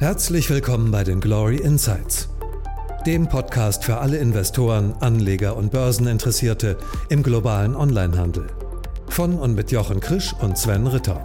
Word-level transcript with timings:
Herzlich 0.00 0.48
willkommen 0.48 0.90
bei 0.90 1.04
den 1.04 1.20
Glory 1.20 1.58
Insights, 1.58 2.30
dem 3.04 3.28
Podcast 3.28 3.84
für 3.84 3.98
alle 3.98 4.16
Investoren, 4.16 4.94
Anleger 4.94 5.56
und 5.56 5.72
Börseninteressierte 5.72 6.78
im 7.10 7.22
globalen 7.22 7.76
Onlinehandel. 7.76 8.46
Von 9.10 9.38
und 9.38 9.54
mit 9.54 9.70
Jochen 9.70 10.00
Krisch 10.00 10.32
und 10.40 10.56
Sven 10.56 10.86
Ritter. 10.86 11.16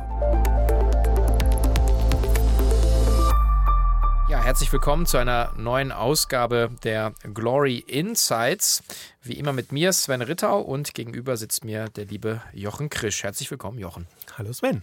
Ja, 4.30 4.44
herzlich 4.44 4.74
willkommen 4.74 5.06
zu 5.06 5.20
einer 5.20 5.54
neuen 5.56 5.94
Ausgabe 5.94 6.70
der 6.84 7.14
Glory 7.34 7.78
Insights. 7.78 8.84
Wie 9.22 9.40
immer 9.40 9.54
mit 9.54 9.72
mir 9.72 9.94
Sven 9.94 10.22
Rittau 10.22 10.60
und 10.60 10.94
gegenüber 10.94 11.38
sitzt 11.38 11.64
mir 11.64 11.88
der 11.88 12.08
liebe 12.08 12.42
Jochen 12.52 12.90
Krisch. 12.90 13.24
Herzlich 13.24 13.50
willkommen, 13.50 13.80
Jochen. 13.80 14.06
Hallo 14.38 14.52
Sven. 14.52 14.82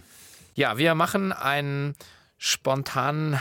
Ja, 0.55 0.79
wir 0.79 0.95
machen 0.95 1.31
einen 1.31 1.93
spontanen 2.39 3.39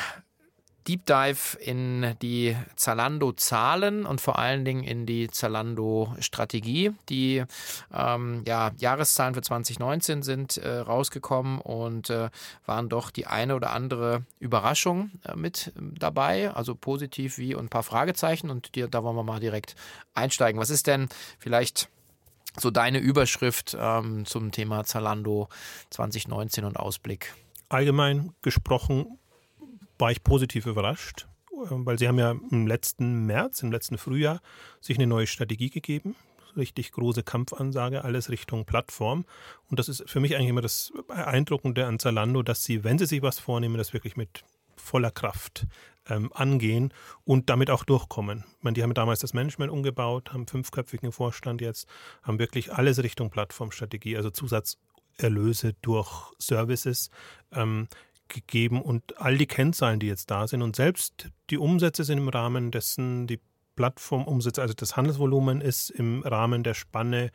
Deep 0.88 1.06
Dive 1.06 1.58
in 1.60 2.14
die 2.22 2.56
Zalando-Zahlen 2.76 4.04
und 4.04 4.20
vor 4.20 4.38
allen 4.38 4.64
Dingen 4.64 4.82
in 4.82 5.06
die 5.06 5.28
Zalando-Strategie. 5.28 6.92
Die 7.08 7.44
ähm, 7.94 8.42
ja, 8.46 8.72
Jahreszahlen 8.78 9.34
für 9.34 9.42
2019 9.42 10.22
sind 10.22 10.56
äh, 10.56 10.78
rausgekommen 10.78 11.60
und 11.60 12.10
äh, 12.10 12.30
waren 12.66 12.88
doch 12.88 13.10
die 13.10 13.26
eine 13.26 13.54
oder 13.54 13.72
andere 13.72 14.24
Überraschung 14.40 15.12
äh, 15.24 15.36
mit 15.36 15.72
dabei, 15.76 16.50
also 16.50 16.74
positiv 16.74 17.38
wie 17.38 17.54
und 17.54 17.66
ein 17.66 17.68
paar 17.68 17.82
Fragezeichen. 17.82 18.50
Und 18.50 18.74
die, 18.74 18.88
da 18.90 19.02
wollen 19.04 19.16
wir 19.16 19.22
mal 19.22 19.40
direkt 19.40 19.76
einsteigen. 20.14 20.60
Was 20.60 20.70
ist 20.70 20.86
denn 20.86 21.08
vielleicht 21.38 21.88
so 22.56 22.70
deine 22.70 22.98
Überschrift 22.98 23.76
ähm, 23.78 24.24
zum 24.26 24.50
Thema 24.50 24.84
Zalando 24.84 25.48
2019 25.90 26.64
und 26.64 26.76
Ausblick? 26.76 27.34
Allgemein 27.68 28.34
gesprochen 28.42 29.18
war 30.02 30.10
ich 30.10 30.24
positiv 30.24 30.66
überrascht, 30.66 31.28
äh, 31.52 31.68
weil 31.70 31.96
sie 31.96 32.08
haben 32.08 32.18
ja 32.18 32.32
im 32.32 32.66
letzten 32.66 33.24
März, 33.24 33.62
im 33.62 33.70
letzten 33.70 33.96
Frühjahr, 33.96 34.40
sich 34.80 34.98
eine 34.98 35.06
neue 35.06 35.28
Strategie 35.28 35.70
gegeben. 35.70 36.16
Richtig 36.56 36.90
große 36.90 37.22
Kampfansage, 37.22 38.04
alles 38.04 38.28
Richtung 38.28 38.66
Plattform. 38.66 39.24
Und 39.70 39.78
das 39.78 39.88
ist 39.88 40.10
für 40.10 40.18
mich 40.18 40.34
eigentlich 40.34 40.50
immer 40.50 40.60
das 40.60 40.92
Beeindruckende 41.06 41.86
an 41.86 42.00
Zalando, 42.00 42.42
dass 42.42 42.64
sie, 42.64 42.82
wenn 42.82 42.98
sie 42.98 43.06
sich 43.06 43.22
was 43.22 43.38
vornehmen, 43.38 43.78
das 43.78 43.92
wirklich 43.92 44.16
mit 44.16 44.44
voller 44.76 45.12
Kraft 45.12 45.66
ähm, 46.08 46.32
angehen 46.34 46.92
und 47.24 47.48
damit 47.48 47.70
auch 47.70 47.84
durchkommen. 47.84 48.44
Ich 48.58 48.62
meine, 48.64 48.74
die 48.74 48.82
haben 48.82 48.92
damals 48.92 49.20
das 49.20 49.34
Management 49.34 49.70
umgebaut, 49.70 50.32
haben 50.32 50.48
fünfköpfigen 50.48 51.12
Vorstand 51.12 51.60
jetzt, 51.60 51.88
haben 52.24 52.40
wirklich 52.40 52.72
alles 52.72 53.00
Richtung 53.02 53.30
Plattformstrategie, 53.30 54.16
also 54.16 54.30
Zusatzerlöse 54.30 55.74
durch 55.80 56.32
Services. 56.38 57.10
Ähm, 57.52 57.86
gegeben 58.32 58.82
und 58.82 59.20
all 59.20 59.38
die 59.38 59.46
Kennzahlen, 59.46 60.00
die 60.00 60.06
jetzt 60.06 60.30
da 60.30 60.46
sind 60.46 60.62
und 60.62 60.76
selbst 60.76 61.30
die 61.50 61.58
Umsätze 61.58 62.04
sind 62.04 62.18
im 62.18 62.28
Rahmen 62.28 62.70
dessen, 62.70 63.26
die 63.26 63.40
Plattformumsätze, 63.76 64.60
also 64.60 64.74
das 64.74 64.96
Handelsvolumen 64.96 65.60
ist 65.60 65.90
im 65.90 66.22
Rahmen 66.22 66.62
der 66.62 66.74
Spanne 66.74 67.30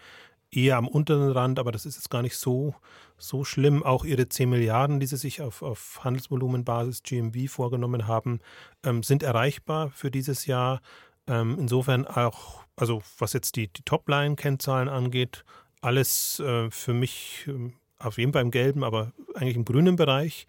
eher 0.51 0.77
am 0.77 0.87
unteren 0.87 1.31
Rand, 1.31 1.59
aber 1.59 1.71
das 1.71 1.85
ist 1.85 1.95
jetzt 1.95 2.09
gar 2.09 2.21
nicht 2.21 2.37
so, 2.37 2.75
so 3.17 3.43
schlimm. 3.43 3.83
Auch 3.83 4.05
ihre 4.05 4.29
10 4.29 4.49
Milliarden, 4.49 4.99
die 4.99 5.05
sie 5.05 5.17
sich 5.17 5.41
auf, 5.41 5.61
auf 5.61 5.99
Handelsvolumenbasis 6.03 7.03
GMV 7.03 7.51
vorgenommen 7.51 8.07
haben, 8.07 8.39
ähm, 8.83 9.03
sind 9.03 9.23
erreichbar 9.23 9.89
für 9.91 10.11
dieses 10.11 10.45
Jahr. 10.45 10.81
Ähm, 11.27 11.57
insofern 11.59 12.07
auch, 12.07 12.63
also 12.75 13.01
was 13.17 13.33
jetzt 13.33 13.55
die, 13.57 13.67
die 13.67 13.83
Topline-Kennzahlen 13.83 14.87
angeht, 14.87 15.43
alles 15.81 16.39
äh, 16.39 16.71
für 16.71 16.93
mich 16.93 17.45
äh, 17.47 17.71
auf 17.99 18.17
jeden 18.17 18.31
Fall 18.31 18.43
im 18.43 18.51
gelben, 18.51 18.83
aber 18.83 19.11
eigentlich 19.33 19.55
im 19.55 19.65
grünen 19.65 19.95
Bereich 19.95 20.47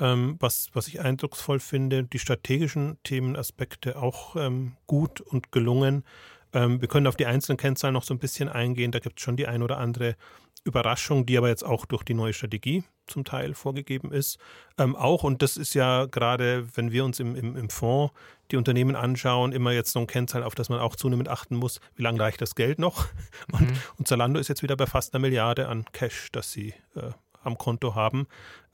ähm, 0.00 0.36
was, 0.40 0.68
was 0.72 0.88
ich 0.88 1.00
eindrucksvoll 1.00 1.60
finde. 1.60 2.04
Die 2.04 2.18
strategischen 2.18 2.98
Themenaspekte 3.04 4.00
auch 4.00 4.36
ähm, 4.36 4.76
gut 4.86 5.20
und 5.20 5.52
gelungen. 5.52 6.04
Ähm, 6.52 6.80
wir 6.80 6.88
können 6.88 7.06
auf 7.06 7.16
die 7.16 7.26
einzelnen 7.26 7.58
Kennzahlen 7.58 7.94
noch 7.94 8.02
so 8.02 8.14
ein 8.14 8.18
bisschen 8.18 8.48
eingehen. 8.48 8.90
Da 8.90 8.98
gibt 8.98 9.18
es 9.18 9.24
schon 9.24 9.36
die 9.36 9.46
ein 9.46 9.62
oder 9.62 9.78
andere 9.78 10.16
Überraschung, 10.64 11.26
die 11.26 11.38
aber 11.38 11.48
jetzt 11.48 11.64
auch 11.64 11.86
durch 11.86 12.02
die 12.02 12.14
neue 12.14 12.32
Strategie 12.32 12.84
zum 13.06 13.24
Teil 13.24 13.54
vorgegeben 13.54 14.12
ist. 14.12 14.38
Ähm, 14.78 14.94
auch, 14.94 15.24
und 15.24 15.42
das 15.42 15.56
ist 15.56 15.74
ja 15.74 16.06
gerade, 16.06 16.66
wenn 16.76 16.92
wir 16.92 17.04
uns 17.04 17.18
im, 17.20 17.34
im, 17.34 17.56
im 17.56 17.70
Fonds 17.70 18.12
die 18.50 18.56
Unternehmen 18.56 18.96
anschauen, 18.96 19.52
immer 19.52 19.72
jetzt 19.72 19.92
so 19.92 20.00
ein 20.00 20.06
Kennzahl, 20.06 20.42
auf 20.42 20.54
das 20.54 20.68
man 20.68 20.80
auch 20.80 20.96
zunehmend 20.96 21.28
achten 21.28 21.56
muss, 21.56 21.80
wie 21.96 22.02
lange 22.02 22.20
reicht 22.20 22.40
das 22.40 22.54
Geld 22.54 22.78
noch? 22.78 23.06
Und, 23.52 23.70
mhm. 23.70 23.78
und 23.98 24.08
Zalando 24.08 24.38
ist 24.38 24.48
jetzt 24.48 24.62
wieder 24.62 24.76
bei 24.76 24.86
fast 24.86 25.14
einer 25.14 25.20
Milliarde 25.20 25.68
an 25.68 25.84
Cash, 25.92 26.30
das 26.32 26.52
sie 26.52 26.74
äh, 26.94 27.10
am 27.42 27.58
Konto 27.58 27.94
haben, 27.94 28.26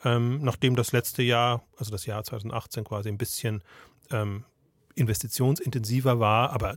ähm, 0.04 0.42
nachdem 0.42 0.76
das 0.76 0.92
letzte 0.92 1.22
Jahr, 1.22 1.62
also 1.76 1.90
das 1.90 2.06
Jahr 2.06 2.22
2018 2.24 2.84
quasi 2.84 3.08
ein 3.08 3.18
bisschen 3.18 3.62
ähm, 4.10 4.44
investitionsintensiver 4.94 6.20
war, 6.20 6.50
aber 6.50 6.76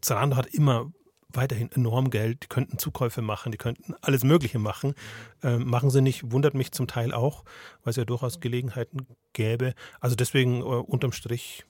Zalando 0.00 0.36
hat 0.36 0.46
immer 0.46 0.92
weiterhin 1.36 1.70
enorm 1.72 2.10
Geld, 2.10 2.44
die 2.44 2.48
könnten 2.48 2.78
Zukäufe 2.78 3.22
machen, 3.22 3.52
die 3.52 3.58
könnten 3.58 3.94
alles 4.00 4.24
Mögliche 4.24 4.58
machen. 4.58 4.94
Ähm, 5.42 5.66
machen 5.66 5.90
sie 5.90 6.00
nicht, 6.00 6.30
wundert 6.30 6.54
mich 6.54 6.72
zum 6.72 6.86
Teil 6.86 7.12
auch, 7.12 7.44
weil 7.82 7.90
es 7.90 7.96
ja 7.96 8.04
durchaus 8.04 8.40
Gelegenheiten 8.40 9.06
gäbe. 9.32 9.74
Also 10.00 10.14
deswegen 10.16 10.60
äh, 10.60 10.64
unterm 10.64 11.12
Strich 11.12 11.64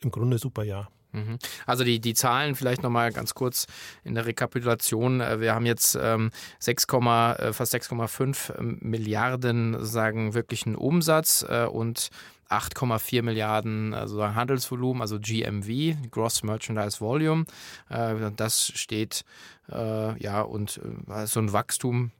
im 0.00 0.10
Grunde 0.10 0.38
super 0.38 0.64
Jahr. 0.64 0.90
Mhm. 1.12 1.38
Also 1.66 1.84
die, 1.84 2.00
die 2.00 2.14
Zahlen 2.14 2.54
vielleicht 2.54 2.82
nochmal 2.82 3.12
ganz 3.12 3.34
kurz 3.34 3.66
in 4.02 4.14
der 4.14 4.26
Rekapitulation. 4.26 5.20
Äh, 5.20 5.40
wir 5.40 5.54
haben 5.54 5.66
jetzt 5.66 5.98
ähm, 6.00 6.30
6, 6.58 6.84
äh, 6.84 7.52
fast 7.52 7.74
6,5 7.74 8.58
ähm, 8.58 8.78
Milliarden 8.80 9.84
sagen 9.84 10.34
wirklichen 10.34 10.74
Umsatz 10.74 11.44
äh, 11.48 11.66
und 11.66 12.10
8,4 12.48 13.22
Milliarden 13.22 13.94
also 13.94 14.22
Handelsvolumen, 14.34 15.00
also 15.00 15.18
GMV, 15.18 16.10
Gross 16.10 16.42
Merchandise 16.42 17.00
Volume. 17.00 17.44
Äh, 17.88 18.30
das 18.36 18.66
steht 18.66 19.24
äh, 19.70 20.22
ja 20.22 20.42
und 20.42 20.80
äh, 21.08 21.26
so 21.26 21.40
ein 21.40 21.52
Wachstum 21.52 22.12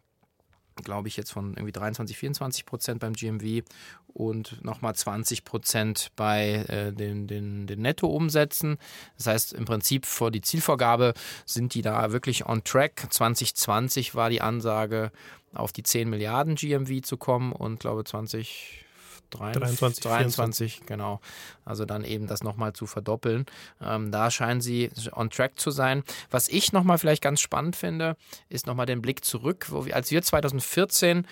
glaube 0.77 1.09
ich, 1.09 1.17
jetzt 1.17 1.33
von 1.33 1.55
irgendwie 1.55 1.73
23, 1.73 2.17
24 2.17 2.67
Prozent 2.67 3.01
beim 3.01 3.13
GMV 3.13 3.65
und 4.09 4.63
nochmal 4.65 4.95
20 4.95 5.45
Prozent 5.45 6.11
bei 6.17 6.65
äh, 6.69 6.93
den, 6.93 7.27
den, 7.27 7.67
den 7.67 7.81
Nettoumsätzen. 7.81 8.79
Das 9.17 9.27
heißt, 9.27 9.53
im 9.55 9.65
Prinzip 9.65 10.07
vor 10.07 10.31
die 10.31 10.41
Zielvorgabe 10.41 11.15
sind 11.47 11.75
die 11.75 11.83
da 11.83 12.13
wirklich 12.13 12.47
on 12.47 12.65
track. 12.65 13.07
2020 13.11 14.15
war 14.15 14.31
die 14.31 14.41
Ansage, 14.41 15.13
auf 15.55 15.73
die 15.73 15.83
10 15.83 16.09
Milliarden 16.09 16.55
GMV 16.55 17.03
zu 17.03 17.17
kommen 17.17 17.53
und 17.53 17.81
glaube 17.81 18.05
20 18.05 18.85
23, 19.33 20.03
23, 20.03 20.87
genau. 20.87 21.21
Also 21.65 21.85
dann 21.85 22.05
eben 22.05 22.27
das 22.27 22.43
nochmal 22.43 22.73
zu 22.73 22.87
verdoppeln. 22.87 23.47
Ähm, 23.81 24.11
da 24.13 24.31
scheinen 24.31 24.61
sie 24.61 24.91
on 25.13 25.31
track 25.31 25.59
zu 25.59 25.71
sein. 25.71 26.03
Was 26.31 26.49
ich 26.49 26.73
nochmal 26.73 26.99
vielleicht 26.99 27.23
ganz 27.23 27.41
spannend 27.41 27.77
finde, 27.77 28.17
ist 28.49 28.67
nochmal 28.67 28.87
den 28.87 29.03
Blick 29.03 29.25
zurück, 29.25 29.67
wo 29.71 29.87
wir, 29.87 29.97
als 29.97 30.11
wir 30.11 30.23
2014 30.23 31.27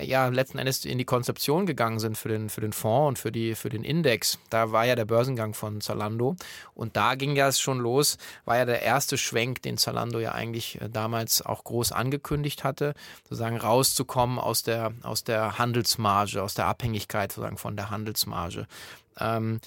ja 0.00 0.28
letzten 0.28 0.58
Endes 0.58 0.84
in 0.84 0.98
die 0.98 1.04
Konzeption 1.04 1.66
gegangen 1.66 1.98
sind 1.98 2.16
für 2.16 2.28
den, 2.28 2.48
für 2.48 2.60
den 2.60 2.72
Fonds 2.72 3.08
und 3.08 3.18
für, 3.18 3.32
die, 3.32 3.54
für 3.54 3.68
den 3.68 3.84
Index. 3.84 4.38
Da 4.50 4.72
war 4.72 4.86
ja 4.86 4.94
der 4.94 5.04
Börsengang 5.04 5.54
von 5.54 5.80
Zalando 5.80 6.36
und 6.74 6.96
da 6.96 7.14
ging 7.14 7.36
ja 7.36 7.48
es 7.48 7.60
schon 7.60 7.78
los, 7.78 8.18
war 8.44 8.56
ja 8.56 8.64
der 8.64 8.82
erste 8.82 9.18
Schwenk, 9.18 9.62
den 9.62 9.76
Zalando 9.76 10.18
ja 10.18 10.32
eigentlich 10.32 10.80
äh, 10.80 10.88
damals 10.88 11.42
auch 11.42 11.64
groß 11.64 11.92
angekündigt 11.92 12.64
hatte, 12.64 12.94
sozusagen 13.24 13.56
rauszukommen 13.56 14.38
aus 14.38 14.62
der, 14.62 14.92
aus 15.02 15.24
der 15.24 15.58
Handelsmarge, 15.58 16.42
aus 16.42 16.54
der 16.54 16.66
Abhängigkeit 16.66 17.32
sozusagen 17.32 17.58
von 17.58 17.76
der 17.76 17.90
Handelsmarge. 17.90 18.66
Ähm, 19.18 19.60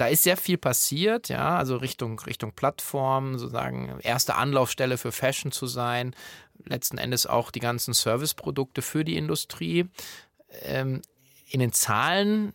da 0.00 0.06
ist 0.06 0.22
sehr 0.22 0.38
viel 0.38 0.56
passiert, 0.56 1.28
ja, 1.28 1.58
also 1.58 1.76
Richtung, 1.76 2.18
Richtung 2.20 2.52
Plattform, 2.52 3.36
sozusagen 3.36 4.00
erste 4.00 4.34
Anlaufstelle 4.34 4.96
für 4.96 5.12
Fashion 5.12 5.52
zu 5.52 5.66
sein, 5.66 6.14
letzten 6.64 6.98
Endes 6.98 7.26
auch 7.26 7.50
die 7.50 7.60
ganzen 7.60 7.94
Serviceprodukte 7.94 8.82
für 8.82 9.04
die 9.04 9.16
Industrie. 9.16 9.86
Ähm, 10.62 11.02
in 11.48 11.60
den 11.60 11.72
Zahlen 11.72 12.52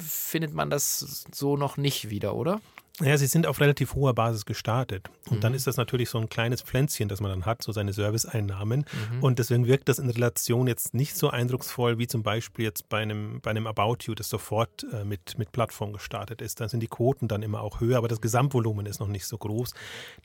findet 0.00 0.52
man 0.52 0.68
das 0.68 1.26
so 1.32 1.56
noch 1.56 1.76
nicht 1.76 2.10
wieder, 2.10 2.34
oder? 2.34 2.60
Ja, 3.00 3.18
sie 3.18 3.26
sind 3.26 3.48
auf 3.48 3.60
relativ 3.60 3.94
hoher 3.94 4.14
Basis 4.14 4.46
gestartet. 4.46 5.10
Und 5.28 5.38
mhm. 5.38 5.40
dann 5.40 5.54
ist 5.54 5.66
das 5.66 5.76
natürlich 5.76 6.10
so 6.10 6.18
ein 6.18 6.28
kleines 6.28 6.62
Pflänzchen, 6.62 7.08
das 7.08 7.20
man 7.20 7.30
dann 7.30 7.44
hat, 7.44 7.60
so 7.60 7.72
seine 7.72 7.92
Serviceeinnahmen. 7.92 8.84
Mhm. 9.10 9.22
Und 9.22 9.40
deswegen 9.40 9.66
wirkt 9.66 9.88
das 9.88 9.98
in 9.98 10.08
Relation 10.10 10.68
jetzt 10.68 10.94
nicht 10.94 11.16
so 11.16 11.28
eindrucksvoll 11.28 11.98
wie 11.98 12.06
zum 12.06 12.22
Beispiel 12.22 12.64
jetzt 12.64 12.88
bei 12.88 13.00
einem, 13.00 13.40
bei 13.40 13.50
einem 13.50 13.66
About 13.66 13.96
You, 14.02 14.14
das 14.14 14.28
sofort 14.28 14.86
äh, 14.92 15.04
mit, 15.04 15.36
mit 15.38 15.50
Plattform 15.50 15.92
gestartet 15.92 16.40
ist. 16.40 16.60
Da 16.60 16.68
sind 16.68 16.80
die 16.80 16.86
Quoten 16.86 17.26
dann 17.26 17.42
immer 17.42 17.62
auch 17.62 17.80
höher, 17.80 17.98
aber 17.98 18.06
das 18.06 18.20
Gesamtvolumen 18.20 18.86
ist 18.86 19.00
noch 19.00 19.08
nicht 19.08 19.26
so 19.26 19.38
groß. 19.38 19.74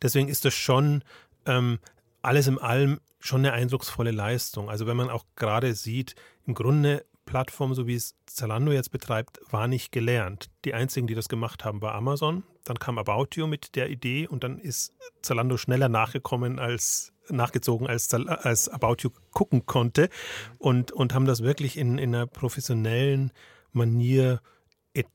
Deswegen 0.04 0.30
ist 0.30 0.46
das 0.46 0.54
schon 0.54 1.04
ähm, 1.48 1.80
alles 2.22 2.48
in 2.48 2.58
allem 2.58 3.00
schon 3.20 3.42
eine 3.42 3.54
eindrucksvolle 3.54 4.12
Leistung. 4.12 4.70
Also 4.70 4.88
wenn 4.88 4.98
man 4.98 5.10
auch 5.10 5.26
gerade 5.36 5.74
sieht, 5.74 6.16
im 6.46 6.54
Grunde 6.54 7.06
Plattform, 7.26 7.76
so 7.76 7.86
wie 7.86 7.94
es 7.94 8.16
Zalando 8.26 8.72
jetzt 8.72 8.92
betreibt, 8.92 9.40
war 9.52 9.68
nicht 9.68 9.92
gelernt. 9.92 10.50
Die 10.66 10.74
einzigen, 10.74 11.06
die 11.06 11.14
das 11.14 11.30
gemacht 11.30 11.64
haben, 11.64 11.82
war 11.82 11.94
Amazon. 11.94 12.44
Dann 12.64 12.80
kam 12.80 12.98
About 12.98 13.28
You 13.36 13.46
mit 13.46 13.76
der 13.76 13.90
Idee 13.90 14.28
und 14.28 14.44
dann 14.44 14.58
ist 14.58 14.94
Zalando 15.22 15.58
schneller 15.58 15.90
nachgekommen 15.90 16.58
als 16.58 17.14
nachgezogen, 17.30 17.86
als, 17.86 18.12
als 18.14 18.68
About 18.70 18.98
You 19.02 19.12
gucken 19.32 19.68
konnte 19.68 20.10
und, 20.58 20.92
und 20.92 21.14
haben 21.14 21.26
das 21.26 21.44
wirklich 21.44 21.78
in, 21.78 22.00
in 22.00 22.16
einer 22.16 22.26
professionellen 22.26 23.32
Manier 23.72 24.42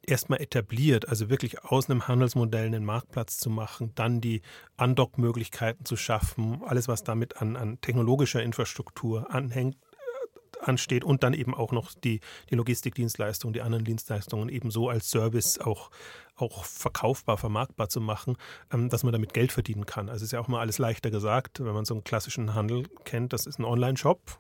erstmal 0.07 0.41
etabliert, 0.41 1.09
also 1.09 1.31
wirklich 1.31 1.65
aus 1.65 1.91
einem 1.91 2.07
Handelsmodell 2.07 2.67
einen 2.67 2.85
Marktplatz 2.85 3.39
zu 3.39 3.51
machen, 3.51 3.93
dann 3.95 4.21
die 4.21 4.43
Undock-Möglichkeiten 4.77 5.85
zu 5.85 5.97
schaffen, 5.97 6.63
alles, 6.65 6.89
was 6.89 7.03
damit 7.03 7.39
an, 7.39 7.57
an 7.57 7.81
technologischer 7.81 8.43
Infrastruktur 8.43 9.33
anhängt, 9.35 9.77
äh, 9.77 10.61
ansteht 10.61 11.05
und 11.05 11.23
dann 11.23 11.35
eben 11.35 11.55
auch 11.55 11.73
noch 11.73 11.93
die, 11.93 12.21
die 12.51 12.55
Logistikdienstleistungen, 12.55 13.53
die 13.53 13.63
anderen 13.63 13.85
Dienstleistungen 13.85 14.49
eben 14.49 14.71
so 14.71 14.89
als 14.89 15.11
Service 15.11 15.59
auch, 15.59 15.91
auch 16.37 16.65
verkaufbar, 16.65 17.37
vermarktbar 17.37 17.89
zu 17.89 18.01
machen, 18.01 18.37
ähm, 18.73 18.89
dass 18.89 19.03
man 19.03 19.13
damit 19.13 19.35
Geld 19.35 19.51
verdienen 19.51 19.87
kann. 19.87 20.09
Also 20.09 20.25
ist 20.25 20.33
ja 20.33 20.41
auch 20.41 20.49
mal 20.49 20.61
alles 20.61 20.79
leichter 20.79 21.11
gesagt, 21.11 21.61
wenn 21.61 21.75
man 21.75 21.85
so 21.85 21.95
einen 21.95 22.05
klassischen 22.05 22.55
Handel 22.55 22.85
kennt, 23.05 23.33
das 23.33 23.47
ist 23.47 23.59
ein 23.59 23.65
Online-Shop, 23.65 24.39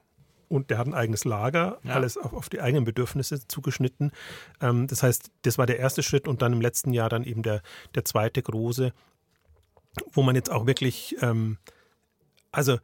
und 0.48 0.70
der 0.70 0.78
hat 0.78 0.86
ein 0.86 0.94
eigenes 0.94 1.24
Lager, 1.24 1.78
ja. 1.82 1.94
alles 1.94 2.16
auf, 2.16 2.32
auf, 2.32 2.48
die 2.48 2.60
eigenen 2.60 2.84
Bedürfnisse 2.84 3.46
zugeschnitten. 3.46 4.12
Ähm, 4.60 4.86
das 4.86 5.02
heißt, 5.02 5.30
das 5.42 5.58
war 5.58 5.66
der 5.66 5.78
erste 5.78 6.02
Schritt 6.02 6.28
und 6.28 6.42
dann 6.42 6.52
im 6.52 6.60
letzten 6.60 6.92
Jahr 6.92 7.08
dann 7.08 7.24
eben 7.24 7.42
der, 7.42 7.62
der 7.94 8.04
zweite 8.04 8.42
große, 8.42 8.92
wo 10.12 10.22
man 10.22 10.34
jetzt 10.34 10.50
auch 10.50 10.66
wirklich, 10.66 11.16
ähm, 11.20 11.58
also 12.52 12.78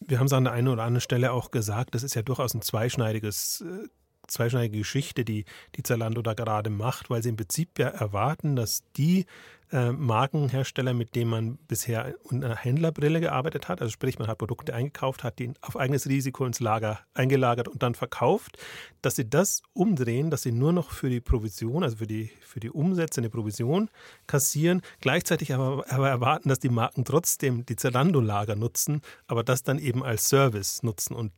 wir 0.00 0.18
haben 0.18 0.26
es 0.26 0.32
an 0.32 0.44
der 0.44 0.52
einen 0.52 0.68
oder 0.68 0.82
anderen 0.82 1.00
Stelle 1.00 1.32
auch 1.32 1.50
gesagt, 1.50 1.94
das 1.94 2.02
ist 2.02 2.14
ja 2.14 2.22
durchaus 2.22 2.54
ein 2.54 2.62
zweischneidiges 2.62 3.62
äh, 3.62 3.88
zweischneidige 4.26 4.78
Geschichte, 4.78 5.24
die, 5.24 5.44
die 5.76 5.82
Zalando 5.82 6.22
da 6.22 6.34
gerade 6.34 6.70
macht, 6.70 7.10
weil 7.10 7.22
sie 7.22 7.28
im 7.28 7.36
Prinzip 7.36 7.78
ja 7.78 7.88
erwarten, 7.88 8.56
dass 8.56 8.82
die 8.96 9.26
äh, 9.74 9.90
Markenhersteller, 9.90 10.94
mit 10.94 11.16
denen 11.16 11.30
man 11.30 11.56
bisher 11.66 12.14
unter 12.22 12.54
Händlerbrille 12.54 13.20
gearbeitet 13.20 13.68
hat, 13.68 13.80
also 13.80 13.90
sprich, 13.90 14.20
man 14.20 14.28
hat 14.28 14.38
Produkte 14.38 14.72
eingekauft, 14.72 15.24
hat 15.24 15.40
die 15.40 15.52
auf 15.62 15.76
eigenes 15.76 16.08
Risiko 16.08 16.46
ins 16.46 16.60
Lager 16.60 17.00
eingelagert 17.12 17.66
und 17.66 17.82
dann 17.82 17.96
verkauft, 17.96 18.56
dass 19.02 19.16
sie 19.16 19.28
das 19.28 19.62
umdrehen, 19.72 20.30
dass 20.30 20.42
sie 20.42 20.52
nur 20.52 20.72
noch 20.72 20.92
für 20.92 21.10
die 21.10 21.20
Provision, 21.20 21.82
also 21.82 21.96
für 21.96 22.06
die, 22.06 22.30
für 22.40 22.60
die 22.60 22.70
Umsätze 22.70 23.20
eine 23.20 23.30
Provision 23.30 23.90
kassieren, 24.28 24.80
gleichzeitig 25.00 25.52
aber, 25.52 25.84
aber 25.90 26.08
erwarten, 26.08 26.48
dass 26.48 26.60
die 26.60 26.68
Marken 26.68 27.04
trotzdem 27.04 27.66
die 27.66 27.74
Zalando-Lager 27.74 28.54
nutzen, 28.54 29.00
aber 29.26 29.42
das 29.42 29.64
dann 29.64 29.80
eben 29.80 30.04
als 30.04 30.28
Service 30.28 30.84
nutzen. 30.84 31.16
Und 31.16 31.32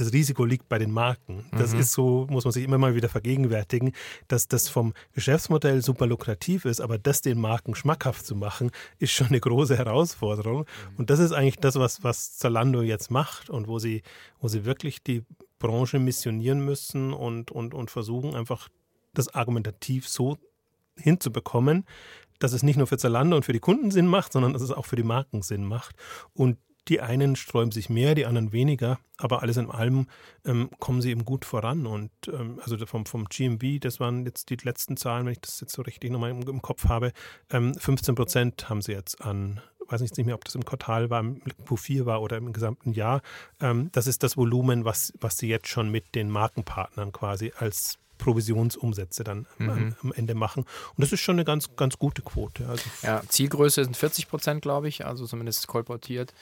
das 0.00 0.12
Risiko 0.12 0.44
liegt 0.44 0.68
bei 0.68 0.78
den 0.78 0.90
Marken. 0.90 1.44
Das 1.52 1.72
mhm. 1.72 1.80
ist 1.80 1.92
so, 1.92 2.26
muss 2.30 2.44
man 2.44 2.52
sich 2.52 2.64
immer 2.64 2.78
mal 2.78 2.94
wieder 2.94 3.08
vergegenwärtigen, 3.08 3.92
dass 4.28 4.48
das 4.48 4.68
vom 4.68 4.94
Geschäftsmodell 5.12 5.82
super 5.82 6.06
lukrativ 6.06 6.64
ist, 6.64 6.80
aber 6.80 6.98
das 6.98 7.20
den 7.22 7.40
Marken 7.40 7.74
schmackhaft 7.74 8.24
zu 8.24 8.34
machen, 8.34 8.70
ist 8.98 9.12
schon 9.12 9.28
eine 9.28 9.40
große 9.40 9.76
Herausforderung. 9.76 10.60
Mhm. 10.60 10.96
Und 10.96 11.10
das 11.10 11.18
ist 11.18 11.32
eigentlich 11.32 11.56
das, 11.56 11.76
was, 11.76 12.02
was 12.02 12.36
Zalando 12.36 12.82
jetzt 12.82 13.10
macht 13.10 13.50
und 13.50 13.68
wo 13.68 13.78
sie, 13.78 14.02
wo 14.40 14.48
sie 14.48 14.64
wirklich 14.64 15.02
die 15.02 15.22
Branche 15.58 15.98
missionieren 15.98 16.64
müssen 16.64 17.12
und, 17.12 17.50
und, 17.50 17.74
und 17.74 17.90
versuchen 17.90 18.34
einfach 18.34 18.68
das 19.12 19.34
argumentativ 19.34 20.08
so 20.08 20.38
hinzubekommen, 20.96 21.84
dass 22.38 22.52
es 22.52 22.62
nicht 22.62 22.76
nur 22.76 22.86
für 22.86 22.98
Zalando 22.98 23.36
und 23.36 23.44
für 23.44 23.52
die 23.52 23.60
Kunden 23.60 23.90
Sinn 23.90 24.06
macht, 24.06 24.32
sondern 24.32 24.52
dass 24.52 24.62
es 24.62 24.70
auch 24.70 24.86
für 24.86 24.96
die 24.96 25.02
Marken 25.02 25.42
Sinn 25.42 25.64
macht. 25.64 25.94
Und 26.32 26.56
die 26.88 27.00
einen 27.00 27.36
sträuben 27.36 27.72
sich 27.72 27.88
mehr, 27.88 28.14
die 28.14 28.26
anderen 28.26 28.52
weniger, 28.52 28.98
aber 29.18 29.42
alles 29.42 29.56
in 29.56 29.70
allem 29.70 30.06
ähm, 30.44 30.70
kommen 30.78 31.02
sie 31.02 31.10
eben 31.10 31.24
gut 31.24 31.44
voran. 31.44 31.86
Und 31.86 32.10
ähm, 32.26 32.60
also 32.62 32.76
vom, 32.86 33.06
vom 33.06 33.26
GMB, 33.26 33.80
das 33.80 34.00
waren 34.00 34.24
jetzt 34.24 34.50
die 34.50 34.56
letzten 34.56 34.96
Zahlen, 34.96 35.26
wenn 35.26 35.32
ich 35.32 35.40
das 35.40 35.60
jetzt 35.60 35.74
so 35.74 35.82
richtig 35.82 36.10
nochmal 36.10 36.30
im, 36.30 36.42
im 36.42 36.62
Kopf 36.62 36.88
habe, 36.88 37.12
ähm, 37.50 37.74
15 37.74 38.14
Prozent 38.14 38.68
haben 38.68 38.82
sie 38.82 38.92
jetzt 38.92 39.20
an 39.22 39.60
weiß 39.90 40.02
nicht 40.02 40.24
mehr, 40.24 40.34
ob 40.34 40.44
das 40.44 40.54
im 40.54 40.64
Quartal 40.64 41.10
war, 41.10 41.20
im 41.20 41.42
Q4 41.66 42.06
war 42.06 42.22
oder 42.22 42.36
im 42.36 42.52
gesamten 42.52 42.92
Jahr. 42.92 43.22
Ähm, 43.60 43.90
das 43.92 44.06
ist 44.06 44.22
das 44.22 44.36
Volumen, 44.36 44.84
was, 44.84 45.12
was 45.20 45.36
sie 45.36 45.48
jetzt 45.48 45.68
schon 45.68 45.90
mit 45.90 46.14
den 46.14 46.30
Markenpartnern 46.30 47.12
quasi 47.12 47.52
als 47.56 47.98
Provisionsumsätze 48.20 49.24
dann 49.24 49.46
mhm. 49.58 49.94
am, 50.02 50.12
Ende 50.12 50.34
machen. 50.34 50.64
Und 50.64 50.98
das 50.98 51.12
ist 51.12 51.20
schon 51.20 51.36
eine 51.36 51.44
ganz, 51.44 51.76
ganz 51.76 51.98
gute 51.98 52.22
Quote. 52.22 52.68
Also 52.68 52.84
ja, 53.02 53.22
Zielgröße 53.28 53.84
sind 53.84 53.96
40 53.96 54.28
Prozent, 54.28 54.62
glaube 54.62 54.88
ich, 54.88 55.06
also 55.06 55.26
zumindest 55.26 55.66
kolportiert. 55.66 56.34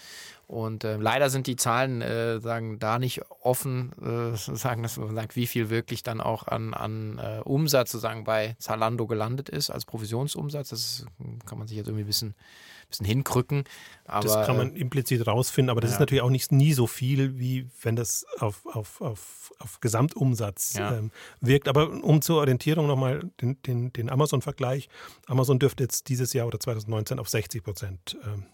Und 0.47 0.83
äh, 0.85 0.97
leider 0.97 1.29
sind 1.29 1.47
die 1.47 1.57
Zahlen 1.57 2.01
äh, 2.01 2.41
sagen 2.41 2.79
da 2.79 2.99
nicht 2.99 3.21
offen, 3.43 3.93
äh, 4.03 4.37
sagen, 4.57 4.83
dass 4.83 4.97
man 4.97 5.15
sagt, 5.15 5.37
wie 5.37 5.47
viel 5.47 5.69
wirklich 5.69 6.03
dann 6.03 6.21
auch 6.21 6.47
an, 6.47 6.73
an 6.73 7.19
äh, 7.19 7.41
Umsatz 7.45 7.93
sozusagen 7.93 8.25
bei 8.25 8.57
Zalando 8.59 9.07
gelandet 9.07 9.51
ist 9.51 9.71
als 9.71 9.85
Provisionsumsatz. 9.85 10.71
Das 10.71 11.07
kann 11.45 11.59
man 11.59 11.69
sich 11.69 11.77
jetzt 11.77 11.89
irgendwie 11.89 12.05
ein 12.05 12.07
bisschen 12.07 12.35
bisschen 12.89 13.07
hinkrücken. 13.07 13.65
Aber, 14.07 14.27
das 14.27 14.47
kann 14.47 14.57
man 14.57 14.75
äh, 14.75 14.79
implizit 14.79 15.27
rausfinden, 15.27 15.71
aber 15.71 15.81
das 15.81 15.91
ja. 15.91 15.97
ist 15.97 16.01
natürlich 16.01 16.23
auch 16.23 16.31
nicht 16.31 16.53
nie 16.53 16.73
so 16.73 16.87
viel, 16.87 17.39
wie 17.39 17.69
wenn 17.83 17.97
das 17.97 18.27
auf, 18.39 18.65
auf, 18.67 19.01
auf, 19.01 19.53
auf 19.59 19.81
Gesamtumsatz 19.81 20.75
ja. 20.75 20.97
ähm, 20.97 21.11
wirkt. 21.41 21.69
Aber 21.69 21.91
um 21.91 22.23
zur 22.23 22.39
Orientierung 22.39 22.87
nochmal 22.87 23.31
den, 23.41 23.61
den, 23.63 23.93
den 23.93 24.11
Amazon-Vergleich. 24.11 24.89
Amazon 25.27 25.59
dürfte 25.59 25.85
jetzt 25.85 26.09
dieses 26.09 26.33
Jahr 26.33 26.47
oder 26.47 26.61
2019 26.61 27.19
auf 27.19 27.29
60 27.29 27.63
Prozent 27.63 28.17
ähm, 28.25 28.47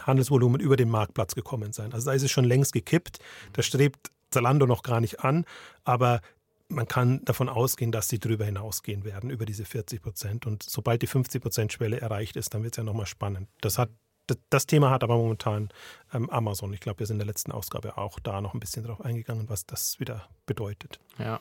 Handelsvolumen 0.00 0.60
über 0.60 0.76
den 0.76 0.88
Marktplatz 0.88 1.34
gekommen 1.34 1.72
sein. 1.72 1.92
Also 1.92 2.06
da 2.06 2.12
ist 2.14 2.22
es 2.22 2.30
schon 2.30 2.44
längst 2.44 2.72
gekippt. 2.72 3.18
Da 3.52 3.62
strebt 3.62 4.10
Zalando 4.30 4.66
noch 4.66 4.82
gar 4.82 5.00
nicht 5.00 5.20
an, 5.20 5.44
aber 5.84 6.20
man 6.68 6.88
kann 6.88 7.24
davon 7.24 7.48
ausgehen, 7.48 7.92
dass 7.92 8.08
sie 8.08 8.18
darüber 8.18 8.44
hinausgehen 8.44 9.04
werden, 9.04 9.30
über 9.30 9.46
diese 9.46 9.64
40 9.64 10.02
Prozent. 10.02 10.46
Und 10.46 10.62
sobald 10.62 11.02
die 11.02 11.06
50 11.06 11.42
Prozent 11.42 11.72
Schwelle 11.72 12.00
erreicht 12.00 12.36
ist, 12.36 12.54
dann 12.54 12.62
wird 12.62 12.74
es 12.74 12.78
ja 12.78 12.84
nochmal 12.84 13.06
spannend. 13.06 13.48
Das, 13.60 13.78
hat, 13.78 13.90
das 14.50 14.66
Thema 14.66 14.90
hat 14.90 15.04
aber 15.04 15.16
momentan 15.16 15.68
ähm, 16.12 16.30
Amazon. 16.30 16.72
Ich 16.72 16.80
glaube, 16.80 17.00
wir 17.00 17.06
sind 17.06 17.16
in 17.16 17.20
der 17.20 17.26
letzten 17.26 17.52
Ausgabe 17.52 17.98
auch 17.98 18.18
da 18.18 18.40
noch 18.40 18.54
ein 18.54 18.60
bisschen 18.60 18.84
drauf 18.84 19.00
eingegangen, 19.00 19.48
was 19.48 19.66
das 19.66 20.00
wieder 20.00 20.28
bedeutet. 20.46 21.00
Ja. 21.18 21.40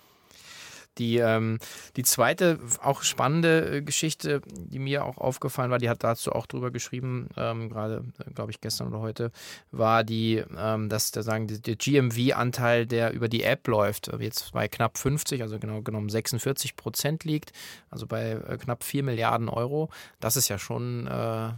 Die, 0.97 1.17
ähm, 1.17 1.59
die 1.95 2.03
zweite, 2.03 2.59
auch 2.81 3.03
spannende 3.03 3.77
äh, 3.77 3.81
Geschichte, 3.81 4.41
die 4.47 4.79
mir 4.79 5.05
auch 5.05 5.17
aufgefallen 5.17 5.71
war, 5.71 5.79
die 5.79 5.89
hat 5.89 6.03
dazu 6.03 6.31
auch 6.31 6.45
drüber 6.45 6.71
geschrieben, 6.71 7.29
ähm, 7.37 7.69
gerade, 7.69 8.03
äh, 8.19 8.31
glaube 8.31 8.51
ich, 8.51 8.61
gestern 8.61 8.87
oder 8.87 8.99
heute, 8.99 9.31
war 9.71 10.03
die, 10.03 10.43
ähm, 10.57 10.89
dass 10.89 11.11
der, 11.11 11.23
sagen, 11.23 11.47
der 11.47 11.75
GMV-Anteil, 11.75 12.85
der 12.85 13.13
über 13.13 13.27
die 13.27 13.43
App 13.43 13.67
läuft, 13.67 14.09
äh, 14.09 14.17
jetzt 14.17 14.53
bei 14.53 14.67
knapp 14.67 14.97
50, 14.97 15.41
also 15.41 15.59
genau 15.59 15.81
genommen 15.81 16.09
46 16.09 16.75
Prozent 16.75 17.23
liegt, 17.23 17.51
also 17.89 18.07
bei 18.07 18.35
knapp 18.59 18.83
4 18.83 19.03
Milliarden 19.03 19.49
Euro. 19.49 19.89
Das 20.19 20.37
ist 20.37 20.49
ja 20.49 20.57
schon 20.59 21.07
äh, 21.07 21.51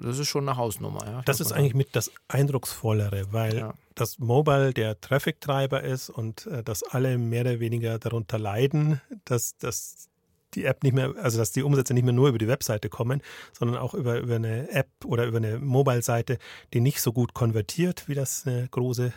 das 0.00 0.18
ist 0.18 0.28
schon 0.28 0.48
eine 0.48 0.56
Hausnummer. 0.56 1.04
Ja, 1.06 1.22
das 1.24 1.40
ist 1.40 1.52
eigentlich 1.52 1.74
mit 1.74 1.94
das 1.94 2.10
Eindrucksvollere, 2.28 3.32
weil 3.32 3.56
ja. 3.56 3.74
Das 4.02 4.18
Mobile 4.18 4.74
der 4.74 5.00
Traffic-Treiber 5.00 5.82
ist 5.82 6.10
und 6.10 6.46
äh, 6.46 6.62
dass 6.62 6.82
alle 6.82 7.18
mehr 7.18 7.42
oder 7.42 7.60
weniger 7.60 7.98
darunter 7.98 8.38
leiden, 8.38 9.00
dass, 9.24 9.56
dass 9.58 10.08
die 10.54 10.64
App 10.64 10.82
nicht 10.82 10.92
mehr, 10.92 11.14
also 11.22 11.38
dass 11.38 11.52
die 11.52 11.62
Umsätze 11.62 11.94
nicht 11.94 12.04
mehr 12.04 12.12
nur 12.12 12.28
über 12.28 12.38
die 12.38 12.48
Webseite 12.48 12.88
kommen, 12.88 13.22
sondern 13.52 13.78
auch 13.78 13.94
über, 13.94 14.18
über 14.18 14.36
eine 14.36 14.68
App 14.70 14.90
oder 15.04 15.24
über 15.26 15.38
eine 15.38 15.58
Mobile-Seite, 15.58 16.38
die 16.74 16.80
nicht 16.80 17.00
so 17.00 17.12
gut 17.12 17.32
konvertiert, 17.32 18.08
wie 18.08 18.14
das 18.14 18.46
eine 18.46 18.68
große 18.68 19.12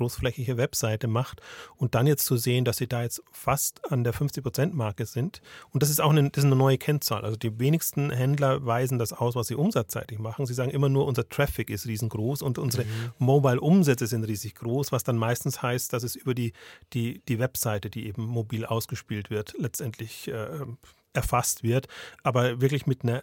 großflächige 0.00 0.56
Webseite 0.56 1.08
macht 1.08 1.42
und 1.76 1.94
dann 1.94 2.06
jetzt 2.06 2.24
zu 2.24 2.36
sehen, 2.36 2.64
dass 2.64 2.78
sie 2.78 2.86
da 2.86 3.02
jetzt 3.02 3.22
fast 3.30 3.92
an 3.92 4.02
der 4.02 4.14
50-Prozent-Marke 4.14 5.04
sind. 5.04 5.42
Und 5.70 5.82
das 5.82 5.90
ist 5.90 6.00
auch 6.00 6.10
eine, 6.10 6.30
das 6.30 6.42
ist 6.42 6.46
eine 6.46 6.56
neue 6.56 6.78
Kennzahl. 6.78 7.22
Also 7.22 7.36
die 7.36 7.58
wenigsten 7.58 8.10
Händler 8.10 8.64
weisen 8.64 8.98
das 8.98 9.12
aus, 9.12 9.34
was 9.34 9.48
sie 9.48 9.54
umsatzseitig 9.54 10.18
machen. 10.18 10.46
Sie 10.46 10.54
sagen 10.54 10.70
immer 10.70 10.88
nur, 10.88 11.06
unser 11.06 11.28
Traffic 11.28 11.68
ist 11.68 11.86
riesengroß 11.86 12.40
und 12.40 12.58
unsere 12.58 12.84
mhm. 12.84 13.12
Mobile-Umsätze 13.18 14.06
sind 14.06 14.24
riesig 14.24 14.54
groß, 14.54 14.90
was 14.90 15.04
dann 15.04 15.18
meistens 15.18 15.60
heißt, 15.60 15.92
dass 15.92 16.02
es 16.02 16.16
über 16.16 16.34
die, 16.34 16.54
die, 16.94 17.22
die 17.28 17.38
Webseite, 17.38 17.90
die 17.90 18.06
eben 18.06 18.24
mobil 18.24 18.64
ausgespielt 18.64 19.28
wird, 19.28 19.54
letztendlich 19.58 20.28
äh, 20.28 20.64
erfasst 21.12 21.62
wird. 21.62 21.88
Aber 22.22 22.60
wirklich 22.62 22.86
mit 22.86 23.02
einer 23.02 23.22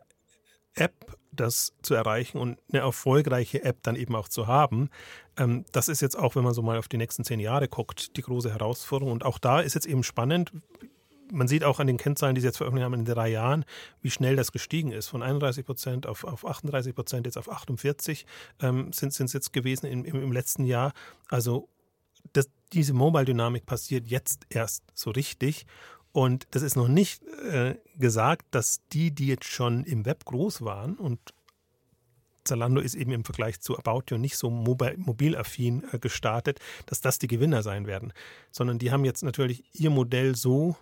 App 0.78 1.18
das 1.32 1.74
zu 1.84 1.94
erreichen 1.94 2.40
und 2.40 2.58
eine 2.72 2.82
erfolgreiche 2.82 3.64
App 3.64 3.78
dann 3.84 3.96
eben 3.96 4.16
auch 4.16 4.28
zu 4.28 4.48
haben, 4.48 4.90
ähm, 5.38 5.66
das 5.72 5.88
ist 5.88 6.02
jetzt 6.02 6.18
auch, 6.18 6.36
wenn 6.36 6.44
man 6.44 6.54
so 6.54 6.62
mal 6.62 6.78
auf 6.78 6.88
die 6.88 6.98
nächsten 6.98 7.24
zehn 7.24 7.40
Jahre 7.40 7.68
guckt, 7.68 8.18
die 8.18 8.22
große 8.22 8.52
Herausforderung. 8.52 9.14
Und 9.14 9.26
auch 9.26 9.38
da 9.38 9.62
ist 9.62 9.76
jetzt 9.76 9.86
eben 9.86 10.04
spannend, 10.04 10.52
man 11.32 11.48
sieht 11.48 11.64
auch 11.64 11.80
an 11.80 11.88
den 11.88 11.98
Kennzahlen, 11.98 12.36
die 12.36 12.42
Sie 12.42 12.48
jetzt 12.48 12.58
veröffentlicht 12.58 12.86
haben 12.86 12.94
in 12.94 13.06
drei 13.06 13.30
Jahren, 13.30 13.66
wie 14.02 14.10
schnell 14.10 14.36
das 14.36 14.52
gestiegen 14.52 14.92
ist. 14.92 15.08
Von 15.08 15.24
31 15.24 15.66
Prozent 15.66 16.08
auf, 16.08 16.24
auf 16.24 16.46
38 16.46 16.96
Prozent, 16.96 17.26
jetzt 17.26 17.38
auf 17.38 17.52
48 17.52 18.26
ähm, 18.62 18.92
sind 18.94 19.20
es 19.20 19.34
jetzt 19.34 19.54
gewesen 19.54 19.88
im, 19.88 20.06
im, 20.06 20.24
im 20.24 20.32
letzten 20.32 20.64
Jahr. 20.64 20.94
Also 21.28 21.68
das, 22.34 22.50
diese 22.74 22.94
Mobile-Dynamik 22.94 23.66
passiert 23.66 24.08
jetzt 24.08 24.46
erst 24.50 24.84
so 24.94 25.12
richtig. 25.12 25.66
Und 26.18 26.48
das 26.50 26.64
ist 26.64 26.76
noch 26.76 26.88
nicht 26.88 27.22
äh, 27.44 27.76
gesagt, 28.00 28.48
dass 28.50 28.82
die, 28.92 29.12
die 29.12 29.28
jetzt 29.28 29.46
schon 29.46 29.84
im 29.84 30.04
Web 30.04 30.26
groß 30.26 30.64
waren 30.64 30.96
und 30.96 31.20
Zalando 32.44 32.82
ist 32.82 32.96
eben 32.96 33.12
im 33.12 33.24
Vergleich 33.24 33.60
zu 33.60 33.78
About 33.78 34.06
You 34.10 34.18
nicht 34.18 34.36
so 34.36 34.50
mobilaffin 34.50 35.84
äh, 35.92 36.00
gestartet, 36.00 36.60
dass 36.88 37.02
das 37.02 37.20
die 37.20 37.28
Gewinner 37.28 37.62
sein 37.62 37.86
werden, 37.86 38.14
sondern 38.50 38.80
die 38.80 38.92
haben 38.92 39.06
jetzt 39.06 39.22
natürlich 39.22 39.64
ihr 39.74 39.92
Modell 39.92 40.36
so 40.36 40.76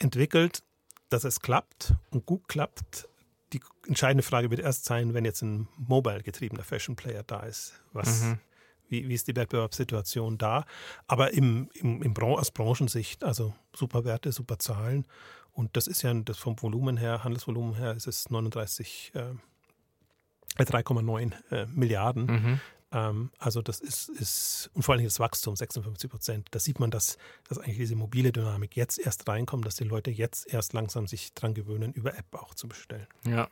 entwickelt, 0.00 0.64
dass 1.08 1.22
es 1.22 1.38
klappt 1.40 1.94
und 2.10 2.26
gut 2.26 2.48
klappt. 2.48 3.08
Die 3.52 3.60
entscheidende 3.86 4.24
Frage 4.24 4.50
wird 4.50 4.58
erst 4.58 4.86
sein, 4.86 5.14
wenn 5.14 5.24
jetzt 5.24 5.42
ein 5.42 5.68
mobile 5.76 6.24
getriebener 6.24 6.64
Fashion 6.64 6.96
Player 6.96 7.22
da 7.22 7.44
ist. 7.44 7.74
Was, 7.92 8.22
mhm 8.22 8.40
wie, 8.88 9.08
wie 9.08 9.14
ist 9.14 9.28
die 9.28 9.36
Wettbewerbssituation 9.36 10.38
da. 10.38 10.64
Aber 11.06 11.32
im, 11.32 11.68
im, 11.74 12.02
im 12.02 12.14
Bran 12.14 12.32
aus 12.32 12.50
Branchensicht, 12.50 13.24
also 13.24 13.54
super 13.74 14.04
Werte, 14.04 14.32
super 14.32 14.58
Zahlen. 14.58 15.06
Und 15.52 15.76
das 15.76 15.86
ist 15.86 16.02
ja 16.02 16.14
das 16.14 16.38
vom 16.38 16.60
Volumen 16.60 16.96
her, 16.96 17.24
Handelsvolumen 17.24 17.74
her, 17.74 17.94
ist 17.94 18.06
es 18.06 18.30
39, 18.30 19.12
äh, 19.14 20.62
3,9 20.62 21.32
äh, 21.50 21.66
Milliarden. 21.66 22.26
Mhm. 22.26 22.60
Ähm, 22.90 23.30
also 23.38 23.60
das 23.60 23.80
ist, 23.80 24.08
ist, 24.08 24.70
und 24.74 24.82
vor 24.82 24.94
allem 24.94 25.04
das 25.04 25.20
Wachstum, 25.20 25.56
56 25.56 26.10
Prozent. 26.10 26.48
Da 26.52 26.58
sieht 26.58 26.80
man, 26.80 26.90
dass, 26.90 27.18
dass 27.48 27.58
eigentlich 27.58 27.76
diese 27.76 27.96
mobile 27.96 28.32
Dynamik 28.32 28.76
jetzt 28.76 28.98
erst 28.98 29.28
reinkommt, 29.28 29.66
dass 29.66 29.76
die 29.76 29.84
Leute 29.84 30.10
jetzt 30.10 30.52
erst 30.52 30.72
langsam 30.72 31.06
sich 31.06 31.34
dran 31.34 31.54
gewöhnen, 31.54 31.92
über 31.92 32.16
App 32.16 32.26
auch 32.34 32.54
zu 32.54 32.66
bestellen. 32.68 33.06
Ja, 33.26 33.48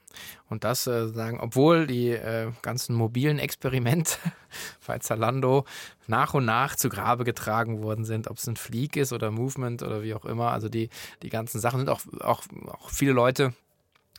und 0.49 0.65
das 0.65 0.87
äh, 0.87 1.09
sagen, 1.09 1.39
obwohl 1.41 1.87
die 1.87 2.11
äh, 2.11 2.51
ganzen 2.63 2.97
mobilen 2.97 3.39
Experimente 3.39 4.17
bei 4.87 4.99
Zalando 4.99 5.67
nach 6.07 6.35
und 6.35 6.45
nach 6.45 6.77
zu 6.77 6.89
Grabe 6.89 7.25
getragen 7.25 7.83
worden 7.83 8.05
sind, 8.05 8.29
ob 8.29 8.39
es 8.39 8.47
ein 8.47 8.57
Fleek 8.57 8.97
ist 8.97 9.13
oder 9.13 9.31
Movement 9.31 9.83
oder 9.83 10.03
wie 10.03 10.15
auch 10.15 10.25
immer. 10.25 10.53
Also 10.53 10.69
die, 10.69 10.89
die 11.23 11.31
ganzen 11.31 11.61
Sachen 11.61 11.81
sind 11.81 11.91
auch, 11.91 12.01
auch, 12.21 12.45
auch 12.69 12.91
viele 12.91 13.13
Leute 13.13 13.53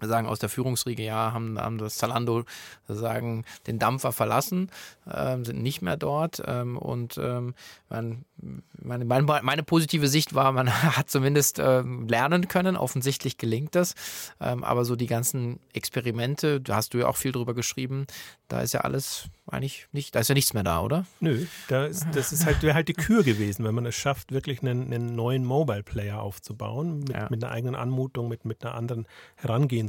sagen 0.01 0.27
aus 0.27 0.39
der 0.39 0.49
Führungsriege, 0.49 1.03
ja, 1.03 1.33
haben, 1.33 1.59
haben 1.59 1.77
das 1.77 1.97
Zalando 1.97 2.43
sagen 2.87 3.45
den 3.65 3.79
Dampfer 3.79 4.11
verlassen, 4.11 4.69
ähm, 5.11 5.45
sind 5.45 5.61
nicht 5.61 5.81
mehr 5.81 5.97
dort 5.97 6.41
ähm, 6.45 6.77
und 6.77 7.17
ähm, 7.17 7.53
man, 7.89 8.25
meine, 8.81 9.05
meine, 9.05 9.25
meine, 9.43 9.63
positive 9.63 10.07
Sicht 10.07 10.35
war, 10.35 10.51
man 10.51 10.71
hat 10.97 11.09
zumindest 11.09 11.59
ähm, 11.59 12.07
lernen 12.07 12.47
können, 12.47 12.75
offensichtlich 12.75 13.37
gelingt 13.37 13.75
das, 13.75 13.95
ähm, 14.39 14.63
aber 14.63 14.85
so 14.85 14.95
die 14.95 15.07
ganzen 15.07 15.59
Experimente, 15.73 16.61
da 16.61 16.75
hast 16.75 16.93
du 16.93 16.99
ja 16.99 17.07
auch 17.07 17.17
viel 17.17 17.31
drüber 17.31 17.53
geschrieben, 17.53 18.05
da 18.47 18.61
ist 18.61 18.73
ja 18.73 18.81
alles 18.81 19.29
eigentlich 19.49 19.87
nicht, 19.91 20.13
da 20.13 20.19
ist 20.19 20.27
ja 20.27 20.35
nichts 20.35 20.53
mehr 20.53 20.63
da, 20.63 20.81
oder? 20.81 21.05
Nö, 21.19 21.45
da 21.69 21.85
ist, 21.85 22.05
das 22.13 22.33
ist 22.33 22.45
halt, 22.45 22.61
wäre 22.63 22.75
halt 22.75 22.89
die 22.89 22.93
Kür 22.93 23.23
gewesen, 23.23 23.63
wenn 23.63 23.75
man 23.75 23.85
es 23.85 23.95
schafft, 23.95 24.31
wirklich 24.31 24.61
einen, 24.61 24.93
einen 24.93 25.15
neuen 25.15 25.45
Mobile 25.45 25.83
Player 25.83 26.21
aufzubauen, 26.21 26.99
mit, 26.99 27.09
ja. 27.09 27.27
mit 27.29 27.43
einer 27.43 27.53
eigenen 27.53 27.75
Anmutung, 27.75 28.27
mit, 28.27 28.45
mit 28.45 28.63
einer 28.65 28.75
anderen 28.75 29.07
Herangehensweise, 29.35 29.86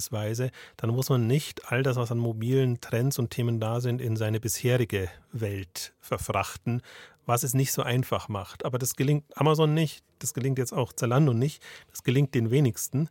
dann 0.76 0.90
muss 0.90 1.08
man 1.08 1.26
nicht 1.26 1.70
all 1.70 1.82
das, 1.82 1.96
was 1.96 2.12
an 2.12 2.18
mobilen 2.18 2.80
Trends 2.80 3.18
und 3.18 3.30
Themen 3.30 3.60
da 3.60 3.80
sind, 3.80 4.00
in 4.00 4.16
seine 4.16 4.40
bisherige 4.40 5.08
Welt 5.32 5.94
verfrachten, 6.00 6.82
was 7.26 7.42
es 7.42 7.54
nicht 7.54 7.72
so 7.72 7.82
einfach 7.82 8.28
macht. 8.28 8.64
Aber 8.64 8.78
das 8.78 8.96
gelingt 8.96 9.24
Amazon 9.36 9.74
nicht, 9.74 10.04
das 10.18 10.34
gelingt 10.34 10.58
jetzt 10.58 10.72
auch 10.72 10.92
Zalando 10.92 11.32
nicht, 11.32 11.62
das 11.90 12.02
gelingt 12.02 12.34
den 12.34 12.50
wenigsten. 12.50 13.08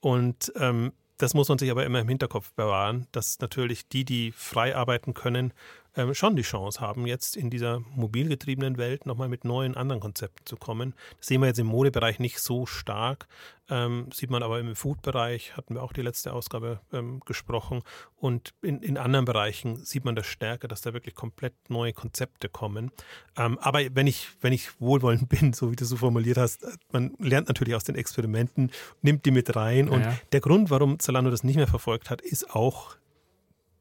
Und 0.00 0.52
ähm, 0.56 0.92
das 1.18 1.34
muss 1.34 1.48
man 1.48 1.58
sich 1.58 1.70
aber 1.70 1.84
immer 1.84 2.00
im 2.00 2.08
Hinterkopf 2.08 2.52
bewahren, 2.52 3.06
dass 3.12 3.40
natürlich 3.40 3.88
die, 3.88 4.04
die 4.04 4.32
frei 4.32 4.74
arbeiten 4.74 5.14
können, 5.14 5.52
ähm, 5.98 6.14
schon 6.14 6.36
die 6.36 6.42
Chance 6.42 6.80
haben, 6.80 7.06
jetzt 7.06 7.36
in 7.36 7.50
dieser 7.50 7.80
mobilgetriebenen 7.94 8.78
Welt 8.78 9.04
nochmal 9.04 9.28
mit 9.28 9.44
neuen 9.44 9.76
anderen 9.76 10.00
Konzepten 10.00 10.46
zu 10.46 10.56
kommen. 10.56 10.94
Das 11.18 11.26
sehen 11.26 11.40
wir 11.40 11.48
jetzt 11.48 11.58
im 11.58 11.66
Modebereich 11.66 12.20
nicht 12.20 12.38
so 12.38 12.66
stark, 12.66 13.26
ähm, 13.68 14.06
sieht 14.14 14.30
man 14.30 14.42
aber 14.42 14.60
im 14.60 14.74
Food-Bereich, 14.74 15.56
hatten 15.56 15.74
wir 15.74 15.82
auch 15.82 15.92
die 15.92 16.02
letzte 16.02 16.32
Ausgabe 16.32 16.80
ähm, 16.92 17.20
gesprochen. 17.26 17.82
Und 18.16 18.54
in, 18.62 18.80
in 18.80 18.96
anderen 18.96 19.24
Bereichen 19.24 19.84
sieht 19.84 20.04
man 20.04 20.14
das 20.14 20.26
stärker, 20.26 20.68
dass 20.68 20.80
da 20.80 20.94
wirklich 20.94 21.14
komplett 21.14 21.54
neue 21.68 21.92
Konzepte 21.92 22.48
kommen. 22.48 22.92
Ähm, 23.36 23.58
aber 23.58 23.80
wenn 23.94 24.06
ich, 24.06 24.28
wenn 24.40 24.52
ich 24.52 24.80
wohlwollend 24.80 25.28
bin, 25.40 25.52
so 25.52 25.72
wie 25.72 25.76
du 25.76 25.84
so 25.84 25.96
formuliert 25.96 26.38
hast, 26.38 26.62
äh, 26.62 26.68
man 26.92 27.14
lernt 27.18 27.48
natürlich 27.48 27.74
aus 27.74 27.84
den 27.84 27.96
Experimenten, 27.96 28.70
nimmt 29.02 29.26
die 29.26 29.32
mit 29.32 29.56
rein. 29.56 29.88
Und 29.88 30.02
ja. 30.02 30.16
der 30.32 30.40
Grund, 30.40 30.70
warum 30.70 31.00
Zalando 31.00 31.30
das 31.30 31.42
nicht 31.42 31.56
mehr 31.56 31.66
verfolgt 31.66 32.08
hat, 32.08 32.20
ist 32.22 32.54
auch 32.54 32.96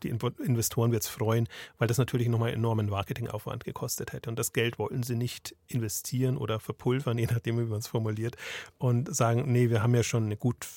die 0.03 0.09
Investoren 0.09 0.91
wird 0.91 1.03
es 1.03 1.09
freuen, 1.09 1.47
weil 1.77 1.87
das 1.87 1.97
natürlich 1.97 2.27
nochmal 2.27 2.53
enormen 2.53 2.89
Marketingaufwand 2.89 3.63
gekostet 3.63 4.13
hätte. 4.13 4.29
Und 4.29 4.37
das 4.37 4.53
Geld 4.53 4.79
wollten 4.79 5.03
sie 5.03 5.15
nicht 5.15 5.55
investieren 5.67 6.37
oder 6.37 6.59
verpulvern, 6.59 7.17
je 7.17 7.27
nachdem, 7.27 7.57
wie 7.59 7.63
man 7.63 7.79
es 7.79 7.87
formuliert, 7.87 8.35
und 8.77 9.13
sagen, 9.15 9.51
nee, 9.51 9.69
wir 9.69 9.81
haben 9.81 9.95
ja 9.95 10.03
schon 10.03 10.25
eine 10.25 10.37
gut 10.37 10.67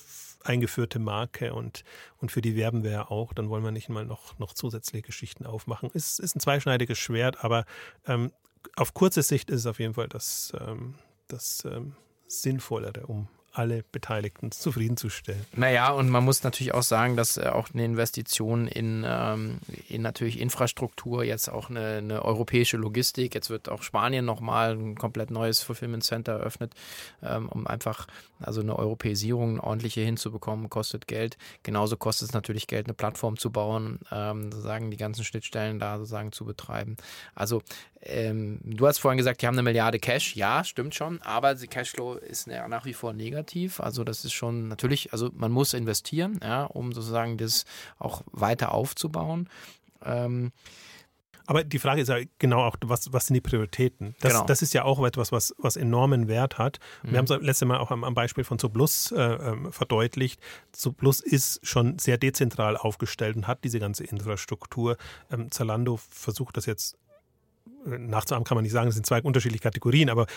eingeführte 0.43 0.97
Marke 0.97 1.53
und, 1.53 1.83
und 2.17 2.31
für 2.31 2.41
die 2.41 2.55
werben 2.55 2.83
wir 2.83 2.91
ja 2.91 3.11
auch, 3.11 3.31
dann 3.31 3.49
wollen 3.49 3.63
wir 3.63 3.71
nicht 3.71 3.89
mal 3.89 4.05
noch, 4.05 4.39
noch 4.39 4.53
zusätzliche 4.53 5.03
Geschichten 5.03 5.45
aufmachen. 5.45 5.91
Es 5.93 6.17
ist 6.17 6.35
ein 6.35 6.39
zweischneidiges 6.39 6.97
Schwert, 6.97 7.43
aber 7.43 7.65
ähm, 8.07 8.31
auf 8.75 8.93
kurze 8.93 9.21
Sicht 9.21 9.49
ist 9.49 9.61
es 9.61 9.65
auf 9.67 9.79
jeden 9.79 9.93
Fall 9.93 10.07
das, 10.07 10.53
ähm, 10.59 10.95
das 11.27 11.63
ähm, 11.65 11.95
Sinnvollere, 12.27 13.05
um 13.05 13.27
alle 13.53 13.83
Beteiligten 13.91 14.51
zufriedenzustellen. 14.51 15.45
Naja, 15.55 15.91
und 15.91 16.09
man 16.09 16.23
muss 16.23 16.43
natürlich 16.43 16.73
auch 16.73 16.83
sagen, 16.83 17.17
dass 17.17 17.37
äh, 17.37 17.47
auch 17.47 17.69
eine 17.73 17.83
Investition 17.83 18.67
in, 18.67 19.03
ähm, 19.05 19.59
in 19.89 20.01
natürlich 20.01 20.39
Infrastruktur, 20.39 21.23
jetzt 21.23 21.49
auch 21.49 21.69
eine, 21.69 21.97
eine, 21.97 22.23
europäische 22.23 22.77
Logistik, 22.77 23.35
jetzt 23.35 23.49
wird 23.49 23.69
auch 23.69 23.83
Spanien 23.83 24.25
nochmal 24.25 24.75
ein 24.75 24.95
komplett 24.95 25.31
neues 25.31 25.61
Fulfillment 25.61 26.03
Center 26.03 26.33
eröffnet, 26.33 26.73
ähm, 27.21 27.49
um 27.49 27.67
einfach 27.67 28.07
also 28.39 28.61
eine 28.61 28.77
Europäisierung 28.77 29.51
eine 29.51 29.63
ordentliche 29.63 30.01
hinzubekommen, 30.01 30.69
kostet 30.69 31.07
Geld. 31.07 31.37
Genauso 31.63 31.97
kostet 31.97 32.29
es 32.29 32.33
natürlich 32.33 32.67
Geld, 32.67 32.87
eine 32.87 32.93
Plattform 32.93 33.37
zu 33.37 33.51
bauen, 33.51 33.99
ähm, 34.11 34.51
sozusagen 34.51 34.91
die 34.91 34.97
ganzen 34.97 35.23
Schnittstellen 35.23 35.79
da 35.79 35.97
sozusagen 35.97 36.31
zu 36.31 36.45
betreiben. 36.45 36.95
Also 37.35 37.61
ähm, 38.03 38.59
du 38.63 38.87
hast 38.87 38.97
vorhin 38.97 39.17
gesagt, 39.17 39.41
die 39.41 39.47
haben 39.47 39.55
eine 39.55 39.63
Milliarde 39.63 39.99
Cash. 39.99 40.35
Ja, 40.35 40.63
stimmt 40.63 40.95
schon, 40.95 41.21
aber 41.21 41.53
die 41.55 41.67
Cashflow 41.67 42.15
ist 42.15 42.47
nach 42.47 42.85
wie 42.85 42.93
vor 42.93 43.13
negativ. 43.41 43.79
Also 43.79 44.03
das 44.03 44.25
ist 44.25 44.33
schon 44.33 44.67
natürlich, 44.67 45.13
also 45.13 45.29
man 45.33 45.51
muss 45.51 45.73
investieren, 45.73 46.39
ja, 46.41 46.65
um 46.65 46.91
sozusagen 46.93 47.37
das 47.37 47.65
auch 47.99 48.21
weiter 48.31 48.73
aufzubauen. 48.73 49.49
Ähm, 50.03 50.51
aber 51.47 51.63
die 51.65 51.79
Frage 51.79 52.01
ist 52.01 52.07
ja 52.07 52.19
genau 52.39 52.63
auch, 52.63 52.77
was, 52.85 53.11
was 53.11 53.25
sind 53.25 53.33
die 53.33 53.41
Prioritäten? 53.41 54.15
Das, 54.21 54.31
genau. 54.31 54.45
das 54.45 54.61
ist 54.61 54.73
ja 54.73 54.83
auch 54.83 55.03
etwas, 55.03 55.31
was, 55.31 55.53
was 55.57 55.75
enormen 55.75 56.27
Wert 56.27 56.57
hat. 56.57 56.79
Mhm. 57.03 57.11
Wir 57.11 57.17
haben 57.17 57.25
es 57.25 57.41
letztes 57.41 57.67
Mal 57.67 57.79
auch 57.79 57.91
am, 57.91 58.03
am 58.03 58.13
Beispiel 58.13 58.43
von 58.43 58.57
Zuplus 58.57 59.11
äh, 59.11 59.21
ähm, 59.21 59.71
verdeutlicht. 59.73 60.39
Zuplus 60.71 61.19
ist 61.19 61.59
schon 61.63 61.99
sehr 61.99 62.17
dezentral 62.17 62.77
aufgestellt 62.77 63.35
und 63.35 63.47
hat 63.47 63.63
diese 63.63 63.79
ganze 63.79 64.05
Infrastruktur. 64.05 64.97
Ähm, 65.29 65.51
Zalando 65.51 65.97
versucht 65.97 66.55
das 66.55 66.67
jetzt 66.67 66.97
nachzuahmen 67.85 68.43
kann 68.43 68.55
man 68.55 68.63
nicht 68.63 68.71
sagen, 68.71 68.89
es 68.89 68.95
sind 68.95 69.05
zwei 69.05 69.21
unterschiedliche 69.21 69.63
Kategorien, 69.63 70.09
aber 70.09 70.27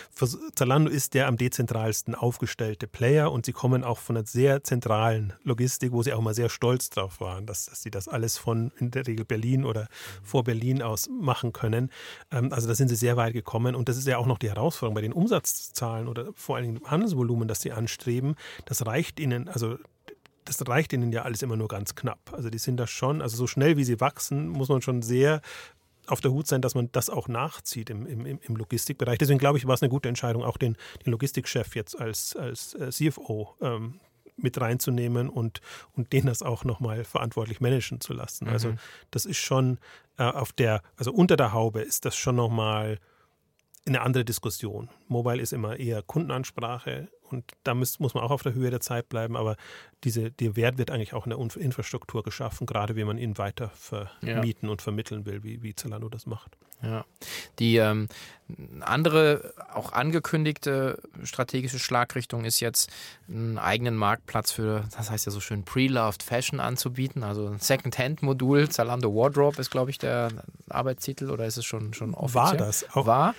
Zalando 0.55 0.91
ist 0.91 1.15
der 1.15 1.27
am 1.27 1.37
dezentralsten 1.37 2.15
aufgestellte 2.15 2.87
Player 2.87 3.31
und 3.31 3.47
sie 3.47 3.53
kommen 3.53 3.85
auch 3.85 3.99
von 3.99 4.17
einer 4.17 4.27
sehr 4.27 4.65
zentralen 4.65 5.33
Logistik, 5.43 5.93
wo 5.93 6.03
sie 6.03 6.13
auch 6.13 6.21
mal 6.21 6.35
sehr 6.35 6.49
stolz 6.49 6.91
drauf 6.91 7.21
waren, 7.21 7.47
dass, 7.47 7.67
dass 7.67 7.83
sie 7.83 7.91
das 7.91 8.09
alles 8.09 8.39
von 8.39 8.73
in 8.79 8.91
der 8.91 9.07
Regel 9.07 9.25
Berlin 9.25 9.65
oder 9.65 9.89
vor 10.23 10.45
Berlin 10.45 10.83
aus 10.83 11.09
machen 11.09 11.53
können. 11.53 11.91
Ähm, 12.31 12.53
also 12.53 12.69
da 12.69 12.75
sind 12.75 12.89
sie 12.89 12.97
sehr 12.97 13.17
weit 13.17 13.33
gekommen 13.33 13.75
und 13.75 13.89
das 13.89 13.97
ist 13.97 14.07
ja 14.07 14.19
auch 14.19 14.27
noch 14.27 14.39
die 14.39 14.49
Herausforderung 14.49 14.95
bei 14.95 15.03
den 15.03 15.13
Umsatzzahlen 15.13 16.09
oder 16.09 16.33
vor 16.35 16.57
allen 16.57 16.65
Dingen 16.65 16.79
dem 16.79 16.91
Handelsvolumen, 16.91 17.49
das 17.49 17.61
sie 17.61 17.73
anstreben. 17.73 18.37
Das 18.65 18.87
reicht 18.87 19.21
ihnen, 19.21 19.49
also 19.49 19.79
das 20.45 20.67
reicht 20.69 20.93
ihnen 20.93 21.13
ja 21.13 21.23
alles 21.23 21.43
immer 21.43 21.57
nur 21.57 21.69
ganz 21.69 21.95
knapp. 21.95 22.33
Also 22.33 22.51
die 22.51 22.59
sind 22.59 22.77
da 22.77 22.87
schon, 22.87 23.23
also 23.23 23.37
so 23.37 23.47
schnell 23.47 23.77
wie 23.77 23.85
sie 23.85 24.01
wachsen, 24.01 24.49
muss 24.49 24.69
man 24.69 24.83
schon 24.83 25.03
sehr 25.03 25.41
auf 26.07 26.21
der 26.21 26.33
Hut 26.33 26.47
sein, 26.47 26.63
dass 26.63 26.75
man 26.75 26.91
das 26.93 27.11
auch 27.11 27.29
nachzieht 27.29 27.91
im, 27.91 28.07
im, 28.07 28.27
im 28.27 28.57
Logistikbereich. 28.57 29.19
Deswegen 29.19 29.39
glaube 29.39 29.59
ich, 29.59 29.67
war 29.67 29.75
es 29.75 29.83
eine 29.83 29.89
gute 29.89 30.09
Entscheidung, 30.09 30.43
auch 30.45 30.57
den, 30.57 30.77
den 31.05 31.11
Logistikchef 31.11 31.75
jetzt 31.75 31.99
als, 31.99 32.37
als 32.37 32.75
äh, 32.75 32.91
CFO 32.91 33.55
ähm, 33.61 34.01
mit 34.37 34.61
reinzunehmen 34.61 35.29
und, 35.29 35.61
und 35.93 36.13
den 36.13 36.27
das 36.27 36.43
auch 36.43 36.65
nochmal 36.65 37.05
verantwortlich 37.05 37.61
managen 37.61 38.01
zu 38.01 38.13
lassen. 38.13 38.49
Also 38.49 38.69
mhm. 38.69 38.75
Also 38.75 38.85
das 39.11 39.25
ist 39.27 39.39
schon 39.39 39.79
äh, 40.19 40.25
auf 40.25 40.53
der, 40.53 40.83
also 40.97 41.13
unter 41.13 41.37
der 41.37 41.53
Haube 41.53 41.81
ist 41.83 42.05
das 42.05 42.17
schon 42.17 42.37
nochmal 42.37 42.99
eine 43.87 44.01
andere 44.01 44.25
Diskussion. 44.25 44.89
Mobile 45.09 45.41
ist 45.41 45.53
immer 45.53 45.79
eher 45.79 46.03
Kundenansprache 46.03 47.09
und 47.31 47.45
da 47.65 47.75
muss, 47.75 47.99
muss 48.01 48.15
man 48.15 48.23
auch 48.23 48.31
auf 48.31 48.43
der 48.43 48.55
Höhe 48.55 48.71
der 48.71 48.81
Zeit 48.81 49.09
bleiben, 49.09 49.37
aber 49.37 49.57
diese, 50.05 50.31
der 50.31 50.57
Wert 50.57 50.79
wird 50.79 50.91
eigentlich 50.91 51.15
auch 51.15 51.27
in 51.27 51.31
der 51.31 51.39
Infrastruktur 51.57 52.23
geschaffen, 52.23 52.67
gerade 52.67 52.97
wenn 52.97 53.07
man 53.07 53.19
ihn 53.19 53.39
weiter 53.39 53.71
vermieten 53.71 54.67
ja. 54.67 54.73
und 54.73 54.83
vermitteln 54.83 55.25
will, 55.27 55.43
wie, 55.43 55.63
wie 55.63 55.75
Zalando 55.75 56.09
das 56.09 56.27
macht. 56.27 56.57
Ja. 56.83 57.05
Die 57.59 57.77
ähm, 57.77 58.09
andere, 58.81 59.55
auch 59.73 59.93
angekündigte 59.93 60.99
strategische 61.23 61.79
Schlagrichtung 61.79 62.45
ist 62.45 62.61
jetzt, 62.61 62.91
einen 63.27 63.57
eigenen 63.57 63.97
Marktplatz 63.97 64.53
für, 64.53 64.85
das 64.95 65.11
heißt 65.11 65.25
ja 65.25 65.33
so 65.33 65.41
schön, 65.41 65.65
Pre-Loved 65.65 66.23
Fashion 66.23 66.61
anzubieten. 66.61 67.23
Also 67.23 67.47
ein 67.47 67.59
Second-Hand-Modul, 67.59 68.69
Zalando 68.69 69.15
Wardrobe 69.15 69.61
ist, 69.61 69.71
glaube 69.71 69.91
ich, 69.91 69.99
der 69.99 70.31
Arbeitstitel 70.69 71.31
oder 71.31 71.47
ist 71.47 71.57
es 71.57 71.65
schon, 71.65 71.95
schon 71.95 72.13
offiziell? 72.13 72.45
War 72.45 72.57
das. 72.57 72.85
Auch 72.93 73.07
War. 73.07 73.35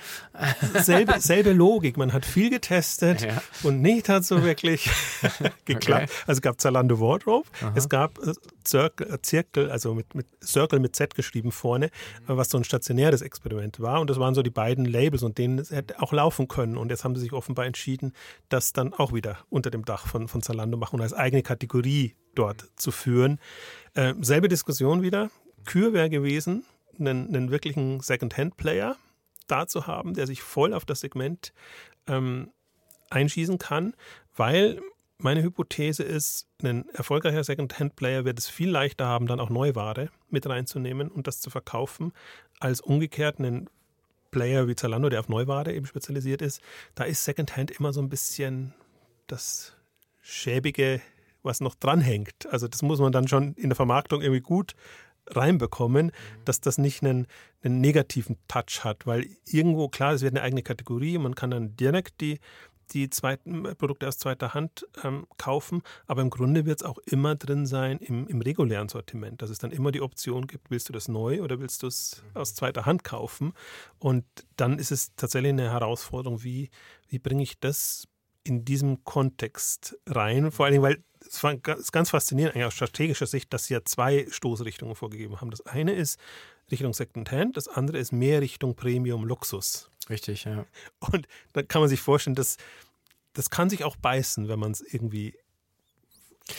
Selbe, 0.81 1.19
selbe 1.19 1.53
Logik. 1.53 1.97
Man 1.97 2.13
hat 2.13 2.25
viel 2.25 2.49
getestet 2.49 3.21
ja. 3.25 3.41
und 3.61 3.74
nicht 3.81 4.09
hat 4.09 4.25
so 4.25 4.43
wirklich 4.43 4.89
geklappt. 5.65 6.03
Okay. 6.03 6.23
Also 6.27 6.39
es 6.39 6.41
gab 6.41 6.59
Zalando 6.59 6.99
Wardrobe, 6.99 7.47
Aha. 7.61 7.73
es 7.75 7.89
gab 7.89 8.19
äh, 8.19 8.31
äh, 8.31 9.21
Zirkel, 9.21 9.71
also 9.71 9.93
mit, 9.93 10.15
mit 10.15 10.27
Circle 10.43 10.79
mit 10.79 10.95
Z 10.95 11.15
geschrieben 11.15 11.51
vorne, 11.51 11.89
mhm. 12.27 12.37
was 12.37 12.49
so 12.49 12.57
ein 12.57 12.63
stationäres 12.63 13.21
Experiment 13.21 13.79
war. 13.79 14.01
Und 14.01 14.09
das 14.09 14.19
waren 14.19 14.35
so 14.35 14.41
die 14.41 14.49
beiden 14.49 14.85
Labels 14.85 15.23
und 15.23 15.37
denen 15.37 15.59
es 15.59 15.71
hätte 15.71 16.01
auch 16.01 16.13
laufen 16.13 16.47
können. 16.47 16.77
Und 16.77 16.89
jetzt 16.89 17.03
haben 17.03 17.15
sie 17.15 17.21
sich 17.21 17.33
offenbar 17.33 17.65
entschieden, 17.65 18.13
das 18.49 18.73
dann 18.73 18.93
auch 18.93 19.13
wieder 19.13 19.39
unter 19.49 19.71
dem 19.71 19.85
Dach 19.85 20.07
von, 20.07 20.27
von 20.27 20.41
Zalando 20.41 20.77
machen 20.77 20.95
und 20.95 21.01
als 21.01 21.13
eigene 21.13 21.43
Kategorie 21.43 22.15
dort 22.33 22.63
mhm. 22.63 22.67
zu 22.75 22.91
führen. 22.91 23.39
Äh, 23.93 24.13
selbe 24.21 24.47
Diskussion 24.47 25.01
wieder. 25.01 25.29
Kür 25.65 25.93
wäre 25.93 26.09
gewesen, 26.09 26.63
einen, 26.99 27.27
einen 27.27 27.51
wirklichen 27.51 27.99
Second-Hand-Player 27.99 28.95
da 29.47 29.67
zu 29.67 29.87
haben, 29.87 30.13
der 30.13 30.27
sich 30.27 30.41
voll 30.41 30.73
auf 30.73 30.85
das 30.85 31.01
Segment 31.01 31.53
ähm, 32.07 32.51
einschießen 33.09 33.57
kann, 33.57 33.95
weil 34.35 34.81
meine 35.17 35.41
Hypothese 35.43 36.03
ist, 36.03 36.47
ein 36.61 36.89
erfolgreicher 36.89 37.43
Second-Hand-Player 37.43 38.25
wird 38.25 38.37
es 38.37 38.47
viel 38.47 38.69
leichter 38.69 39.05
haben, 39.05 39.27
dann 39.27 39.39
auch 39.39 39.49
Neuware 39.49 40.09
mit 40.29 40.47
reinzunehmen 40.47 41.09
und 41.09 41.27
das 41.27 41.39
zu 41.39 41.49
verkaufen, 41.49 42.11
als 42.59 42.81
umgekehrt 42.81 43.39
einen 43.39 43.69
Player 44.31 44.67
wie 44.67 44.75
Zalando, 44.75 45.09
der 45.09 45.21
auf 45.21 45.29
Neuware 45.29 45.73
eben 45.73 45.85
spezialisiert 45.85 46.41
ist. 46.41 46.61
Da 46.95 47.05
ist 47.05 47.23
Second-Hand 47.23 47.71
immer 47.71 47.93
so 47.93 48.01
ein 48.01 48.09
bisschen 48.09 48.73
das 49.27 49.73
schäbige, 50.21 51.01
was 51.43 51.61
noch 51.61 51.75
dranhängt. 51.75 52.47
Also 52.51 52.67
das 52.67 52.81
muss 52.81 52.99
man 52.99 53.11
dann 53.11 53.27
schon 53.27 53.53
in 53.53 53.69
der 53.69 53.75
Vermarktung 53.75 54.21
irgendwie 54.21 54.41
gut 54.41 54.75
reinbekommen, 55.27 56.11
dass 56.43 56.61
das 56.61 56.77
nicht 56.77 57.01
einen, 57.01 57.27
einen 57.63 57.81
negativen 57.81 58.37
Touch 58.47 58.83
hat, 58.83 59.07
weil 59.07 59.27
irgendwo, 59.45 59.87
klar, 59.87 60.13
es 60.13 60.21
wird 60.21 60.33
eine 60.33 60.43
eigene 60.43 60.63
Kategorie, 60.63 61.17
man 61.17 61.35
kann 61.35 61.51
dann 61.51 61.75
direkt 61.77 62.21
die 62.21 62.39
die 62.93 63.09
zweiten 63.09 63.65
äh, 63.65 63.75
Produkte 63.75 64.07
aus 64.07 64.17
zweiter 64.17 64.53
Hand 64.53 64.87
ähm, 65.03 65.27
kaufen, 65.37 65.81
aber 66.07 66.21
im 66.21 66.29
Grunde 66.29 66.65
wird 66.65 66.81
es 66.81 66.85
auch 66.85 66.99
immer 66.99 67.35
drin 67.35 67.65
sein 67.65 67.99
im, 67.99 68.27
im, 68.27 68.41
regulären 68.41 68.89
Sortiment, 68.89 69.41
dass 69.41 69.49
es 69.49 69.59
dann 69.59 69.71
immer 69.71 69.91
die 69.91 70.01
Option 70.01 70.47
gibt, 70.47 70.71
willst 70.71 70.89
du 70.89 70.93
das 70.93 71.07
neu 71.07 71.41
oder 71.41 71.59
willst 71.59 71.83
du 71.83 71.87
es 71.87 72.23
mhm. 72.33 72.41
aus 72.41 72.53
zweiter 72.55 72.85
Hand 72.85 73.03
kaufen? 73.03 73.53
Und 73.99 74.25
dann 74.57 74.79
ist 74.79 74.91
es 74.91 75.15
tatsächlich 75.15 75.51
eine 75.51 75.71
Herausforderung, 75.71 76.43
wie, 76.43 76.69
wie 77.07 77.19
bringe 77.19 77.43
ich 77.43 77.59
das 77.59 78.07
in 78.43 78.63
diesem 78.63 79.03
Kontext 79.03 79.97
rein? 80.07 80.51
Vor 80.51 80.65
allen 80.65 80.73
Dingen, 80.73 80.83
weil 80.83 81.03
es 81.27 81.43
war 81.43 81.55
ganz, 81.57 82.09
faszinierend 82.09 82.55
eigentlich 82.55 82.67
aus 82.67 82.75
strategischer 82.75 83.25
Sicht, 83.25 83.51
dass 83.53 83.65
sie 83.65 83.73
ja 83.73 83.83
zwei 83.83 84.27
Stoßrichtungen 84.29 84.95
vorgegeben 84.95 85.41
haben. 85.41 85.49
Das 85.49 85.65
eine 85.65 85.93
ist 85.93 86.19
Richtung 86.71 86.93
Second 86.93 87.31
Hand, 87.31 87.57
das 87.57 87.67
andere 87.67 87.97
ist 87.97 88.11
mehr 88.11 88.41
Richtung 88.41 88.75
Premium 88.75 89.25
Luxus. 89.25 89.89
Richtig, 90.09 90.45
ja. 90.45 90.65
Und 90.99 91.27
da 91.53 91.63
kann 91.63 91.81
man 91.81 91.89
sich 91.89 91.99
vorstellen, 91.99 92.35
dass 92.35 92.57
das 93.33 93.49
kann 93.49 93.69
sich 93.69 93.83
auch 93.83 93.95
beißen, 93.97 94.47
wenn 94.47 94.59
man 94.59 94.71
es 94.71 94.81
irgendwie 94.81 95.35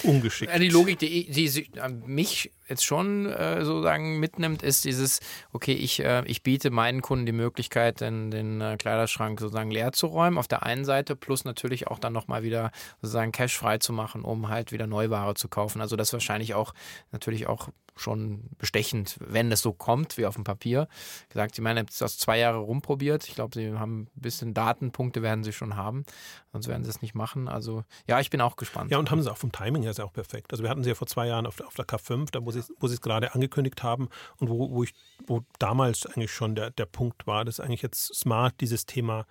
ungeschickt. 0.02 0.52
Die 0.58 0.68
Logik, 0.68 0.98
die, 0.98 1.30
die, 1.30 1.64
mich 2.04 2.50
jetzt 2.68 2.84
schon 2.84 3.26
äh, 3.26 3.64
sozusagen 3.64 4.18
mitnimmt, 4.18 4.62
ist 4.62 4.84
dieses, 4.84 5.20
okay, 5.52 5.72
ich, 5.72 6.00
äh, 6.00 6.24
ich 6.26 6.42
biete 6.42 6.70
meinen 6.70 7.02
Kunden 7.02 7.24
die 7.24 7.32
Möglichkeit, 7.32 8.00
den, 8.00 8.30
den 8.30 8.60
äh, 8.60 8.76
Kleiderschrank 8.78 9.38
sozusagen 9.38 9.70
leer 9.70 9.92
zu 9.92 10.08
räumen, 10.08 10.38
auf 10.38 10.48
der 10.48 10.64
einen 10.64 10.84
Seite, 10.84 11.14
plus 11.14 11.44
natürlich 11.44 11.86
auch 11.86 12.00
dann 12.00 12.12
nochmal 12.12 12.42
wieder 12.42 12.72
sozusagen 13.00 13.30
Cash 13.30 13.56
frei 13.56 13.78
zu 13.78 13.92
machen, 13.92 14.22
um 14.22 14.48
halt 14.48 14.72
wieder 14.72 14.88
Neuware 14.88 15.34
zu 15.34 15.48
kaufen. 15.48 15.80
Also 15.80 15.94
das 15.94 16.12
wahrscheinlich 16.12 16.54
auch 16.54 16.74
natürlich 17.12 17.46
auch 17.46 17.68
schon 17.96 18.50
bestechend, 18.58 19.16
wenn 19.20 19.50
es 19.50 19.62
so 19.62 19.72
kommt 19.72 20.18
wie 20.18 20.26
auf 20.26 20.34
dem 20.34 20.44
Papier. 20.44 20.88
Gesagt, 21.28 21.54
sie 21.54 21.62
meinen, 21.62 21.86
das 21.98 22.18
zwei 22.18 22.38
Jahre 22.38 22.58
rumprobiert. 22.58 23.26
Ich 23.28 23.34
glaube, 23.34 23.58
sie 23.58 23.72
haben 23.72 24.02
ein 24.02 24.20
bisschen 24.20 24.54
Datenpunkte 24.54 25.22
werden 25.22 25.44
sie 25.44 25.52
schon 25.52 25.76
haben, 25.76 26.04
sonst 26.52 26.68
werden 26.68 26.84
sie 26.84 26.90
es 26.90 27.02
nicht 27.02 27.14
machen. 27.14 27.48
Also 27.48 27.84
ja, 28.06 28.20
ich 28.20 28.30
bin 28.30 28.40
auch 28.40 28.56
gespannt. 28.56 28.90
Ja, 28.90 28.98
und 28.98 29.10
haben 29.10 29.22
sie 29.22 29.30
auch 29.30 29.38
vom 29.38 29.52
Timing 29.52 29.82
her 29.82 29.90
ist 29.90 29.98
ja 29.98 30.04
auch 30.04 30.12
perfekt. 30.12 30.52
Also 30.52 30.62
wir 30.62 30.70
hatten 30.70 30.82
sie 30.82 30.90
ja 30.90 30.94
vor 30.94 31.06
zwei 31.06 31.26
Jahren 31.26 31.46
auf, 31.46 31.60
auf 31.60 31.74
der 31.74 31.86
K5, 31.86 32.30
da 32.30 32.44
wo 32.44 32.50
sie, 32.50 32.62
wo 32.78 32.86
sie 32.86 32.94
es 32.94 33.00
gerade 33.00 33.34
angekündigt 33.34 33.82
haben 33.82 34.08
und 34.38 34.50
wo, 34.50 34.70
wo 34.70 34.82
ich, 34.82 34.94
wo 35.26 35.42
damals 35.58 36.06
eigentlich 36.06 36.32
schon 36.32 36.54
der, 36.54 36.70
der 36.70 36.86
Punkt 36.86 37.26
war, 37.26 37.44
dass 37.44 37.60
eigentlich 37.60 37.82
jetzt 37.82 38.14
smart 38.14 38.60
dieses 38.60 38.86
Thema 38.86 39.26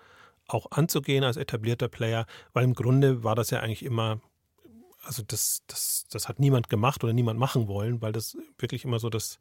auch 0.48 0.72
anzugehen 0.72 1.24
als 1.24 1.38
etablierter 1.38 1.88
Player, 1.88 2.26
weil 2.54 2.64
im 2.64 2.74
Grunde 2.74 3.24
war 3.24 3.36
das 3.36 3.50
ja 3.50 3.60
eigentlich 3.60 3.84
immer 3.84 4.20
also 5.06 5.24
das, 5.24 5.64
das, 5.68 6.06
das 6.10 6.28
hat 6.28 6.40
niemand 6.40 6.70
gemacht 6.70 7.04
oder 7.04 7.14
niemand 7.14 7.40
machen 7.40 7.68
wollen, 7.68 8.02
weil 8.02 8.12
das 8.12 8.38
wirklich 8.58 8.86
immer 8.86 9.00
so 9.00 9.10
das, 9.10 9.40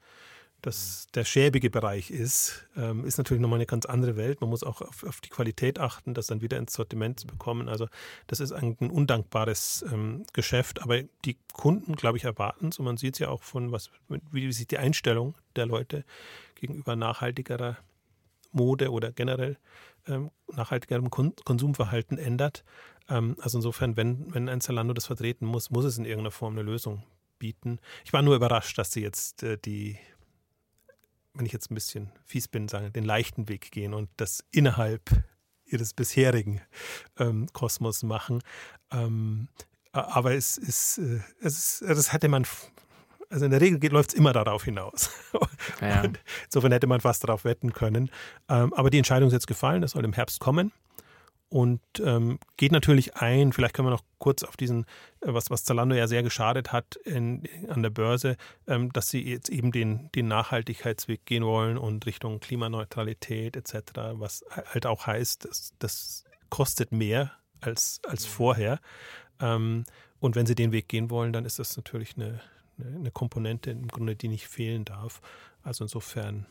das 0.63 1.09
der 1.15 1.25
schäbige 1.25 1.71
Bereich 1.71 2.11
ist, 2.11 2.67
ähm, 2.77 3.05
ist 3.05 3.19
natürlich 3.19 3.41
nochmal 3.41 3.59
eine 3.59 3.67
ganz 3.67 3.87
andere 3.87 4.17
Welt. 4.17 4.41
Man 4.41 4.51
muss 4.51 4.63
auch 4.63 4.81
auf, 4.81 5.05
auf, 5.05 5.21
die 5.21 5.29
Qualität 5.29 5.79
achten, 5.79 6.15
das 6.15 6.29
dann 6.29 6.41
wieder 6.41 6.59
ins 6.59 6.73
Sortiment 6.73 7.21
zu 7.21 7.27
bekommen. 7.27 7.69
Also 7.69 7.89
das 8.27 8.41
ist 8.41 8.53
ein, 8.53 8.77
ein 8.81 8.91
undankbares 8.91 9.85
ähm, 9.93 10.25
Geschäft, 10.33 10.83
aber 10.83 11.03
die 11.25 11.37
Kunden, 11.53 11.97
glaube 11.97 12.19
ich, 12.19 12.25
erwarten 12.25 12.69
es 12.69 12.79
und 12.79 12.85
man 12.85 12.97
sieht 12.97 13.15
es 13.15 13.19
ja 13.19 13.29
auch 13.29 13.43
von, 13.43 13.73
was, 13.73 13.91
wie 14.31 14.51
sich 14.53 14.67
die 14.67 14.79
Einstellung 14.79 15.35
der 15.57 15.67
Leute 15.67 16.05
gegenüber 16.55 16.97
nachhaltigerer 16.97 17.77
Mode 18.53 18.91
oder 18.91 19.13
generell 19.13 19.59
ähm, 20.07 20.31
nachhaltigerem 20.53 21.11
Konsumverhalten 21.11 22.19
ändert. 22.19 22.65
Ähm, 23.09 23.37
also 23.41 23.59
insofern, 23.59 23.97
wenn, 23.97 24.33
wenn 24.35 24.49
ein 24.49 24.61
Zalando 24.61 24.95
das 24.95 25.07
vertreten 25.07 25.47
muss, 25.47 25.71
muss 25.71 25.85
es 25.85 25.99
in 25.99 26.05
irgendeiner 26.05 26.31
Form 26.31 26.55
eine 26.55 26.63
Lösung 26.63 27.03
bieten. 27.39 27.79
Ich 28.05 28.13
war 28.13 28.23
nur 28.23 28.37
überrascht, 28.37 28.79
dass 28.79 28.93
sie 28.93 29.03
jetzt 29.03 29.43
äh, 29.43 29.59
die, 29.59 29.99
wenn 31.35 31.47
ich 31.47 31.53
jetzt 31.53 31.71
ein 31.71 31.75
bisschen 31.75 32.13
fies 32.25 32.49
bin, 32.49 32.69
sagen, 32.69 32.93
den 32.93 33.05
leichten 33.05 33.49
Weg 33.49 33.71
gehen 33.71 33.95
und 33.95 34.09
das 34.17 34.45
innerhalb 34.51 35.11
ihres 35.67 35.95
bisherigen 35.95 36.61
ähm, 37.19 37.49
Kosmos 37.53 38.03
machen. 38.03 38.43
Ähm, 38.91 39.49
aber 39.93 40.35
es 40.35 40.59
ist, 40.59 40.99
äh, 40.99 41.21
es 41.41 41.81
ist, 41.81 41.89
das 41.89 42.13
hätte 42.13 42.29
man 42.29 42.47
also 43.35 43.47
in 43.47 43.51
der 43.51 43.61
Regel 43.61 43.91
läuft 43.91 44.11
es 44.11 44.15
immer 44.15 44.33
darauf 44.33 44.65
hinaus. 44.65 45.11
Ja. 45.81 46.05
insofern 46.45 46.73
hätte 46.73 46.87
man 46.87 47.01
fast 47.01 47.25
darauf 47.25 47.45
wetten 47.45 47.73
können. 47.73 48.11
Ähm, 48.49 48.73
aber 48.75 48.91
die 48.91 48.99
Entscheidung 48.99 49.27
ist 49.29 49.33
jetzt 49.33 49.47
gefallen, 49.47 49.83
das 49.83 49.93
soll 49.93 50.05
im 50.05 50.13
Herbst 50.13 50.39
kommen. 50.39 50.73
Und 51.49 51.81
ähm, 52.03 52.39
geht 52.57 52.71
natürlich 52.71 53.17
ein, 53.17 53.53
vielleicht 53.53 53.75
können 53.75 53.89
wir 53.89 53.93
noch 53.93 54.05
kurz 54.19 54.45
auf 54.45 54.57
diesen, 54.57 54.85
äh, 55.21 55.35
was, 55.35 55.51
was 55.51 55.65
Zalando 55.65 55.95
ja 55.97 56.07
sehr 56.07 56.23
geschadet 56.23 56.73
hat 56.73 56.97
in, 57.05 57.43
an 57.69 57.83
der 57.83 57.91
Börse, 57.91 58.37
ähm, 58.69 58.93
dass 58.93 59.09
sie 59.09 59.23
jetzt 59.23 59.49
eben 59.49 59.73
den, 59.73 60.11
den 60.15 60.29
Nachhaltigkeitsweg 60.29 61.27
gehen 61.27 61.45
wollen 61.45 61.77
und 61.77 62.07
Richtung 62.07 62.41
Klimaneutralität 62.41 63.57
etc., 63.57 63.75
was 64.13 64.45
halt 64.67 64.87
auch 64.87 65.07
heißt, 65.07 65.45
das, 65.45 65.73
das 65.79 66.25
kostet 66.51 66.93
mehr 66.93 67.33
als, 67.61 68.01
als 68.07 68.27
vorher. 68.27 68.79
Ähm, 69.41 69.85
und 70.21 70.37
wenn 70.37 70.47
sie 70.47 70.55
den 70.55 70.73
Weg 70.73 70.89
gehen 70.89 71.11
wollen, 71.11 71.33
dann 71.33 71.45
ist 71.45 71.59
das 71.59 71.77
natürlich 71.77 72.15
eine, 72.17 72.41
eine 72.79 73.11
Komponente 73.11 73.71
im 73.71 73.89
Grunde, 73.89 74.17
die 74.17 74.29
nicht 74.29 74.49
fehlen 74.49 74.85
darf. 74.85 75.21
Also 75.63 75.85
insofern. 75.85 76.47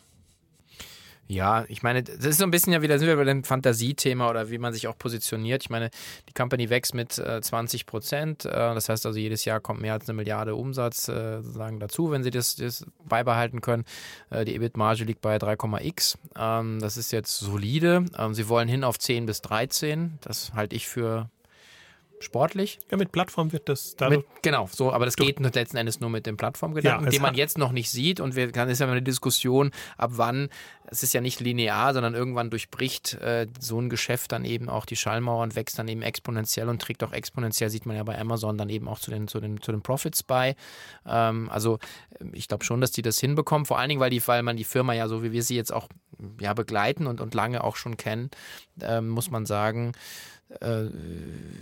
Ja, 1.28 1.64
ich 1.70 1.84
meine, 1.84 2.04
das 2.04 2.26
ist 2.26 2.38
so 2.38 2.44
ein 2.44 2.52
bisschen 2.52 2.74
ja 2.74 2.82
wieder, 2.82 3.00
sind 3.00 3.08
wir 3.08 3.16
bei 3.16 3.24
dem 3.24 3.46
Fantasiethema 3.46 4.30
oder 4.30 4.50
wie 4.52 4.58
man 4.58 4.74
sich 4.74 4.88
auch 4.88 4.98
positioniert. 4.98 5.64
Ich 5.64 5.70
meine, 5.70 5.90
die 6.28 6.34
Company 6.34 6.70
wächst 6.70 6.94
mit 6.94 7.18
äh, 7.18 7.42
20 7.42 7.86
Prozent. 7.86 8.46
Äh, 8.46 8.50
das 8.52 8.90
heißt 8.90 9.06
also, 9.06 9.18
jedes 9.18 9.46
Jahr 9.46 9.62
kommt 9.62 9.82
mehr 9.82 9.94
als 9.94 10.10
eine 10.10 10.18
Milliarde 10.18 10.54
Umsatz 10.56 11.08
äh, 11.08 11.42
sozusagen 11.42 11.80
dazu, 11.80 12.12
wenn 12.12 12.24
sie 12.24 12.30
das, 12.30 12.58
das 12.58 12.86
beibehalten 13.08 13.62
können. 13.62 13.86
Äh, 14.32 14.44
die 14.44 14.54
EBIT-Marge 14.56 15.06
liegt 15.06 15.22
bei 15.22 15.38
3,x. 15.38 16.18
Ähm, 16.38 16.80
das 16.82 16.98
ist 16.98 17.12
jetzt 17.14 17.40
solide. 17.40 18.06
Ähm, 18.18 18.34
sie 18.34 18.50
wollen 18.50 18.68
hin 18.68 18.84
auf 18.84 19.00
10 19.00 19.26
bis 19.26 19.42
13. 19.42 20.20
Das 20.22 20.54
halte 20.54 20.76
ich 20.76 20.90
für 20.90 21.30
sportlich. 22.20 22.80
Ja, 22.90 22.98
mit 22.98 23.12
Plattform 23.12 23.52
wird 23.52 23.70
das 23.70 23.96
dadurch. 23.96 24.20
Mit, 24.20 24.44
genau, 24.44 24.70
so, 24.72 24.92
aber 24.92 25.06
das 25.06 25.16
geht 25.16 25.40
letzten 25.40 25.78
Endes 25.78 26.00
nur 26.00 26.10
mit 26.10 26.26
dem 26.26 26.38
Plattformgedanken, 26.38 27.06
ja, 27.06 27.12
den 27.12 27.22
man 27.22 27.36
jetzt 27.36 27.58
noch 27.58 27.72
nicht 27.72 27.90
sieht. 27.90 28.20
Und 28.20 28.36
wir 28.36 28.52
kann 28.52 28.70
ist 28.70 28.80
ja 28.80 28.88
eine 28.88 29.02
Diskussion, 29.02 29.72
ab 29.98 30.12
wann, 30.14 30.50
es 30.86 31.04
ist 31.04 31.14
ja 31.14 31.22
nicht 31.22 31.40
linear, 31.40 31.94
sondern 31.94 32.14
irgendwann 32.14 32.50
durchbricht 32.50 33.16
äh, 33.16 33.48
so 33.60 33.80
ein 33.80 33.90
Geschäft 33.90 34.32
dann 34.32 34.46
eben 34.46 34.70
auch 34.70 34.86
die 34.86 34.96
Schallmauer 34.96 35.44
und 35.44 35.56
wächst 35.56 35.78
dann 35.78 35.88
eben 35.88 36.02
exponentiell 36.02 36.70
und 36.70 36.82
trägt 36.82 37.04
auch 37.04 37.14
exponentiell, 37.14 37.70
sieht 37.70 37.86
man 37.86 37.96
ja 37.96 38.04
bei 38.04 38.18
Amazon 38.20 38.58
dann 38.58 38.70
eben 38.70 38.88
auch 38.88 39.00
zu 39.00 39.12
den, 39.12 39.28
zu 39.28 39.40
den, 39.40 39.62
zu 39.62 39.72
den 39.72 39.82
Profits 39.82 40.24
bei. 40.24 40.56
Ähm, 41.06 41.50
also 41.50 41.80
ich 42.34 42.48
glaube 42.48 42.64
schon, 42.64 42.82
dass 42.82 42.92
die 42.92 43.02
das 43.02 43.20
hinbekommen, 43.20 43.66
vor 43.66 43.80
allen 43.80 43.90
Dingen, 43.90 44.02
weil, 44.02 44.10
die, 44.10 44.26
weil 44.28 44.44
man 44.44 44.58
die 44.58 44.64
Firma 44.64 44.94
ja 44.94 45.08
so 45.08 45.24
wie 45.24 45.32
wir 45.32 45.44
sie 45.44 45.56
jetzt 45.56 45.74
auch 45.74 45.88
ja, 46.40 46.54
begleiten 46.54 47.08
und, 47.08 47.22
und 47.22 47.34
lange 47.34 47.64
auch 47.64 47.76
schon 47.76 47.98
kennen, 47.98 48.30
ähm, 48.82 49.10
muss 49.10 49.30
man 49.30 49.46
sagen, 49.46 49.94
äh, 50.62 50.86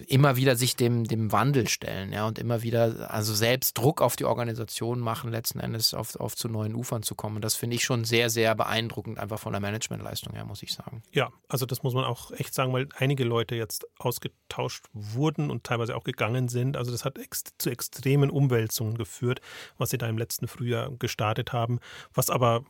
immer 0.08 0.36
wieder 0.36 0.56
sich 0.56 0.76
dem, 0.76 1.06
dem 1.06 1.32
Wandel 1.32 1.68
stellen, 1.68 2.12
ja, 2.12 2.28
und 2.28 2.40
immer 2.40 2.64
wieder, 2.64 3.12
also 3.12 3.34
selbst 3.34 3.78
Druck 3.78 4.02
auf 4.02 4.16
die 4.16 4.26
Organisation 4.26 5.00
machen, 5.00 5.32
letzten 5.32 5.60
Endes 5.60 5.94
auf, 5.94 6.16
auf 6.16 6.36
zu 6.36 6.50
neuen 6.50 6.76
Ufern 6.76 7.04
zu 7.04 7.16
kommen. 7.16 7.42
Das 7.42 7.56
finde 7.56 7.76
ich 7.76 7.84
schon 7.84 8.04
sehr, 8.04 8.30
sehr 8.30 8.56
beeindruckend, 8.56 9.20
einfach 9.20 9.40
von 9.40 9.54
der 9.54 9.62
Managementleistung 9.62 10.34
her, 10.34 10.46
muss 10.46 10.64
ich 10.64 10.74
sagen. 10.74 11.04
Ja, 11.12 11.32
also 11.48 11.66
das 11.66 11.84
muss 11.84 11.94
man 11.94 12.06
auch 12.06 12.32
echt 12.32 12.54
sagen, 12.54 12.74
weil 12.74 12.88
einige 12.98 13.24
Leute 13.24 13.56
jetzt 13.56 13.86
ausgetauscht 13.98 14.86
wurden 14.94 15.50
und 15.52 15.64
teilweise 15.64 15.96
auch 15.96 16.04
gegangen 16.04 16.48
sind. 16.48 16.78
Also 16.78 16.92
das 16.92 17.06
hat 17.06 17.18
ex 17.18 17.44
zu 17.58 17.70
extremen 17.70 18.30
Umwälzungen 18.30 18.98
geführt, 18.98 19.42
was 19.78 19.90
sie 19.90 19.98
da 19.98 20.08
im 20.08 20.18
letzten 20.18 20.48
Frühjahr 20.48 20.92
gestartet 20.98 21.54
haben, 21.54 21.80
was 22.14 22.30
aber 22.30 22.66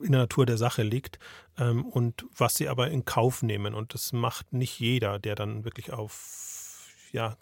in 0.00 0.12
der 0.12 0.22
Natur 0.22 0.46
der 0.46 0.58
Sache 0.58 0.82
liegt 0.82 1.18
ähm, 1.58 1.84
und 1.84 2.26
was 2.36 2.54
sie 2.54 2.68
aber 2.68 2.90
in 2.90 3.04
Kauf 3.04 3.42
nehmen. 3.42 3.74
Und 3.74 3.94
das 3.94 4.12
macht 4.12 4.52
nicht 4.52 4.78
jeder, 4.78 5.18
der 5.18 5.34
dann 5.34 5.64
wirklich 5.64 5.92
auf 5.92 6.46
ja, 7.12 7.36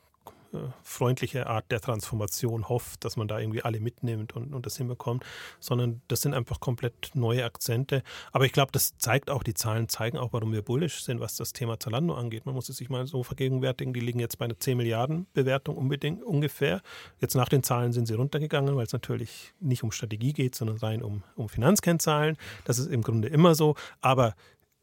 freundliche 0.82 1.46
Art 1.46 1.70
der 1.70 1.80
Transformation 1.80 2.68
hofft, 2.68 3.04
dass 3.04 3.16
man 3.16 3.28
da 3.28 3.38
irgendwie 3.38 3.62
alle 3.62 3.80
mitnimmt 3.80 4.34
und, 4.34 4.54
und 4.54 4.66
das 4.66 4.76
hinbekommt, 4.76 5.24
sondern 5.60 6.02
das 6.08 6.20
sind 6.20 6.34
einfach 6.34 6.60
komplett 6.60 7.10
neue 7.14 7.44
Akzente. 7.44 8.02
Aber 8.32 8.46
ich 8.46 8.52
glaube, 8.52 8.72
das 8.72 8.96
zeigt 8.98 9.30
auch, 9.30 9.42
die 9.42 9.54
Zahlen 9.54 9.88
zeigen 9.88 10.18
auch, 10.18 10.32
warum 10.32 10.52
wir 10.52 10.62
bullish 10.62 11.04
sind, 11.04 11.20
was 11.20 11.36
das 11.36 11.52
Thema 11.52 11.78
Zalando 11.78 12.14
angeht. 12.14 12.46
Man 12.46 12.54
muss 12.54 12.68
es 12.68 12.76
sich 12.76 12.90
mal 12.90 13.06
so 13.06 13.22
vergegenwärtigen, 13.22 13.92
die 13.92 14.00
liegen 14.00 14.20
jetzt 14.20 14.38
bei 14.38 14.44
einer 14.44 14.58
10 14.58 14.76
Milliarden 14.76 15.26
Bewertung 15.32 15.76
unbedingt 15.76 16.22
ungefähr. 16.22 16.82
Jetzt 17.20 17.34
nach 17.34 17.48
den 17.48 17.62
Zahlen 17.62 17.92
sind 17.92 18.06
sie 18.06 18.14
runtergegangen, 18.14 18.76
weil 18.76 18.86
es 18.86 18.92
natürlich 18.92 19.54
nicht 19.60 19.82
um 19.82 19.92
Strategie 19.92 20.32
geht, 20.32 20.54
sondern 20.54 20.78
rein 20.78 21.02
um, 21.02 21.22
um 21.36 21.48
Finanzkennzahlen. 21.48 22.36
Das 22.64 22.78
ist 22.78 22.90
im 22.90 23.02
Grunde 23.02 23.28
immer 23.28 23.54
so. 23.54 23.74
Aber 24.00 24.34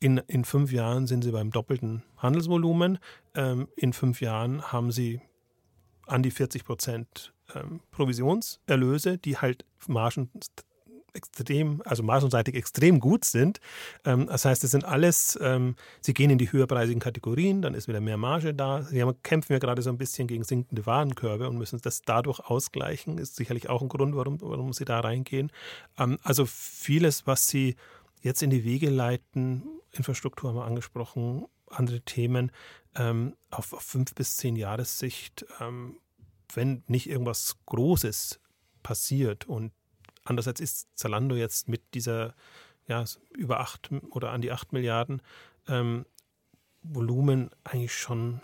in, 0.02 0.18
in 0.28 0.44
fünf 0.44 0.72
Jahren 0.72 1.08
sind 1.08 1.24
sie 1.24 1.32
beim 1.32 1.52
doppelten 1.52 2.04
Handelsvolumen. 2.18 2.98
Ähm, 3.36 3.68
in 3.76 3.94
fünf 3.94 4.20
Jahren 4.20 4.72
haben 4.72 4.92
sie 4.92 5.22
an 6.12 6.24
die 6.24 6.32
40 6.32 6.66
Prozent 6.66 7.34
ähm, 7.56 7.82
Provisionserlöse, 7.92 9.18
die 9.18 9.38
halt 9.38 9.66
Margen 9.88 10.30
extrem, 11.14 11.82
also 11.86 12.04
margenseitig 12.04 12.56
extrem 12.56 13.00
gut 13.00 13.26
sind. 13.26 13.60
Ähm, 14.06 14.28
das 14.28 14.46
heißt, 14.46 14.64
es 14.64 14.72
sind 14.72 14.86
alles, 14.86 15.38
ähm, 15.42 15.76
sie 16.00 16.14
gehen 16.14 16.30
in 16.30 16.38
die 16.38 16.52
höherpreisigen 16.52 17.02
Kategorien, 17.02 17.62
dann 17.62 17.74
ist 17.74 17.88
wieder 17.88 18.02
mehr 18.02 18.18
Marge 18.18 18.54
da. 18.54 18.84
Sie 18.84 19.02
haben, 19.02 19.22
kämpfen 19.24 19.54
ja 19.54 19.60
gerade 19.60 19.82
so 19.82 19.90
ein 19.90 19.98
bisschen 19.98 20.28
gegen 20.28 20.44
sinkende 20.44 20.86
Warenkörbe 20.86 21.50
und 21.50 21.58
müssen 21.58 21.80
das 21.82 22.02
dadurch 22.02 22.40
ausgleichen. 22.40 23.18
Ist 23.18 23.36
sicherlich 23.36 23.70
auch 23.70 23.82
ein 23.82 23.90
Grund, 23.90 24.16
warum, 24.16 24.40
warum 24.42 24.74
sie 24.74 24.86
da 24.86 25.00
reingehen. 25.00 25.52
Also 26.24 26.46
vieles, 26.46 27.28
was 27.28 27.48
sie 27.48 27.76
jetzt 28.22 28.42
in 28.42 28.50
die 28.50 28.64
Wege 28.64 28.90
leiten, 28.90 29.64
Infrastruktur 29.92 30.50
haben 30.50 30.58
wir 30.58 30.66
angesprochen, 30.66 31.46
andere 31.68 32.02
Themen, 32.02 32.52
ähm, 32.96 33.36
auf, 33.50 33.74
auf, 33.74 33.84
fünf 33.84 34.14
bis 34.16 34.38
zehn 34.38 34.56
Jahressicht, 34.56 35.46
ähm, 35.60 35.98
wenn 36.54 36.84
nicht 36.88 37.08
irgendwas 37.08 37.58
Großes 37.66 38.40
passiert 38.84 39.46
und 39.46 39.72
andererseits 40.24 40.60
ist 40.60 40.88
Zalando 40.96 41.36
jetzt 41.36 41.70
mit 41.70 41.82
dieser 41.94 42.36
ja, 42.88 43.06
über 43.32 43.60
acht 43.60 43.90
oder 44.10 44.32
an 44.32 44.42
die 44.42 44.52
acht 44.52 44.74
Milliarden 44.74 45.22
ähm, 45.68 46.06
Volumen 46.84 47.52
eigentlich 47.64 47.96
schon, 47.96 48.42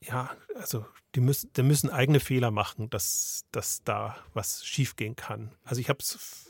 ja, 0.00 0.30
also 0.54 0.84
die 1.14 1.20
müssen, 1.20 1.52
die 1.54 1.62
müssen 1.62 1.90
eigene 1.90 2.20
Fehler 2.20 2.50
machen, 2.50 2.90
dass, 2.90 3.46
dass 3.52 3.82
da 3.84 4.16
was 4.34 4.64
schiefgehen 4.66 5.16
kann. 5.16 5.52
Also 5.64 5.80
ich 5.80 5.88
habe 5.88 6.00
es 6.00 6.47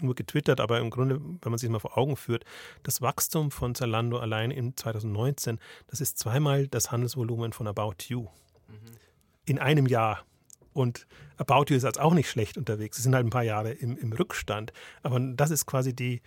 nur 0.00 0.14
getwittert, 0.14 0.60
aber 0.60 0.78
im 0.80 0.90
Grunde, 0.90 1.20
wenn 1.20 1.50
man 1.50 1.58
sich 1.58 1.68
mal 1.68 1.78
vor 1.78 1.96
Augen 1.96 2.16
führt, 2.16 2.44
das 2.82 3.00
Wachstum 3.02 3.50
von 3.50 3.74
Zalando 3.74 4.18
allein 4.18 4.50
in 4.50 4.76
2019, 4.76 5.58
das 5.86 6.00
ist 6.00 6.18
zweimal 6.18 6.68
das 6.68 6.90
Handelsvolumen 6.90 7.52
von 7.52 7.66
About 7.66 8.04
You. 8.08 8.22
Mhm. 8.22 8.76
In 9.46 9.58
einem 9.58 9.86
Jahr. 9.86 10.24
Und 10.72 11.06
About 11.38 11.64
You 11.68 11.76
ist 11.76 11.84
als 11.84 11.98
auch 11.98 12.14
nicht 12.14 12.30
schlecht 12.30 12.56
unterwegs. 12.56 12.98
Sie 12.98 13.02
sind 13.02 13.14
halt 13.14 13.26
ein 13.26 13.30
paar 13.30 13.42
Jahre 13.42 13.72
im, 13.72 13.96
im 13.96 14.12
Rückstand. 14.12 14.72
Aber 15.02 15.18
das 15.18 15.50
ist 15.50 15.66
quasi 15.66 15.94
die, 15.94 16.20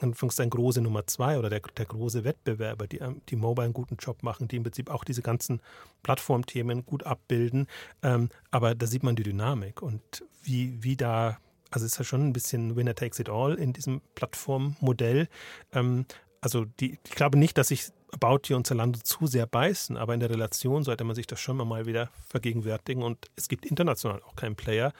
Anführungszeichen 0.00 0.50
große 0.50 0.80
Nummer 0.80 1.06
zwei 1.06 1.38
oder 1.38 1.50
der, 1.50 1.60
der 1.60 1.86
große 1.86 2.24
Wettbewerber, 2.24 2.86
die, 2.86 3.00
die 3.28 3.36
Mobile 3.36 3.64
einen 3.64 3.74
guten 3.74 3.96
Job 3.96 4.22
machen, 4.22 4.48
die 4.48 4.56
im 4.56 4.62
Prinzip 4.62 4.90
auch 4.90 5.04
diese 5.04 5.22
ganzen 5.22 5.60
Plattformthemen 6.02 6.84
gut 6.84 7.04
abbilden. 7.04 7.66
Ähm, 8.02 8.28
aber 8.50 8.74
da 8.74 8.86
sieht 8.86 9.02
man 9.02 9.16
die 9.16 9.22
Dynamik 9.22 9.82
und 9.82 10.24
wie, 10.42 10.82
wie 10.82 10.96
da 10.96 11.38
also 11.70 11.86
ist 11.86 11.98
ja 11.98 12.04
schon 12.04 12.28
ein 12.28 12.32
bisschen 12.32 12.76
Winner 12.76 12.94
takes 12.94 13.18
it 13.18 13.28
all 13.28 13.54
in 13.54 13.72
diesem 13.72 14.00
Plattformmodell. 14.14 15.28
Ähm, 15.72 16.06
also 16.40 16.64
die, 16.64 16.98
ich 17.04 17.14
glaube 17.14 17.38
nicht, 17.38 17.58
dass 17.58 17.68
sich 17.68 17.90
About 18.12 18.42
You 18.46 18.56
und 18.56 18.66
Zalando 18.66 18.98
zu 19.00 19.26
sehr 19.26 19.46
beißen, 19.46 19.96
aber 19.96 20.14
in 20.14 20.20
der 20.20 20.30
Relation 20.30 20.82
sollte 20.82 21.04
man 21.04 21.14
sich 21.14 21.26
das 21.26 21.40
schon 21.40 21.56
mal 21.56 21.86
wieder 21.86 22.10
vergegenwärtigen. 22.28 23.02
Und 23.02 23.26
es 23.36 23.48
gibt 23.48 23.66
international 23.66 24.22
auch 24.22 24.34
keinen 24.34 24.56
Player, 24.56 24.92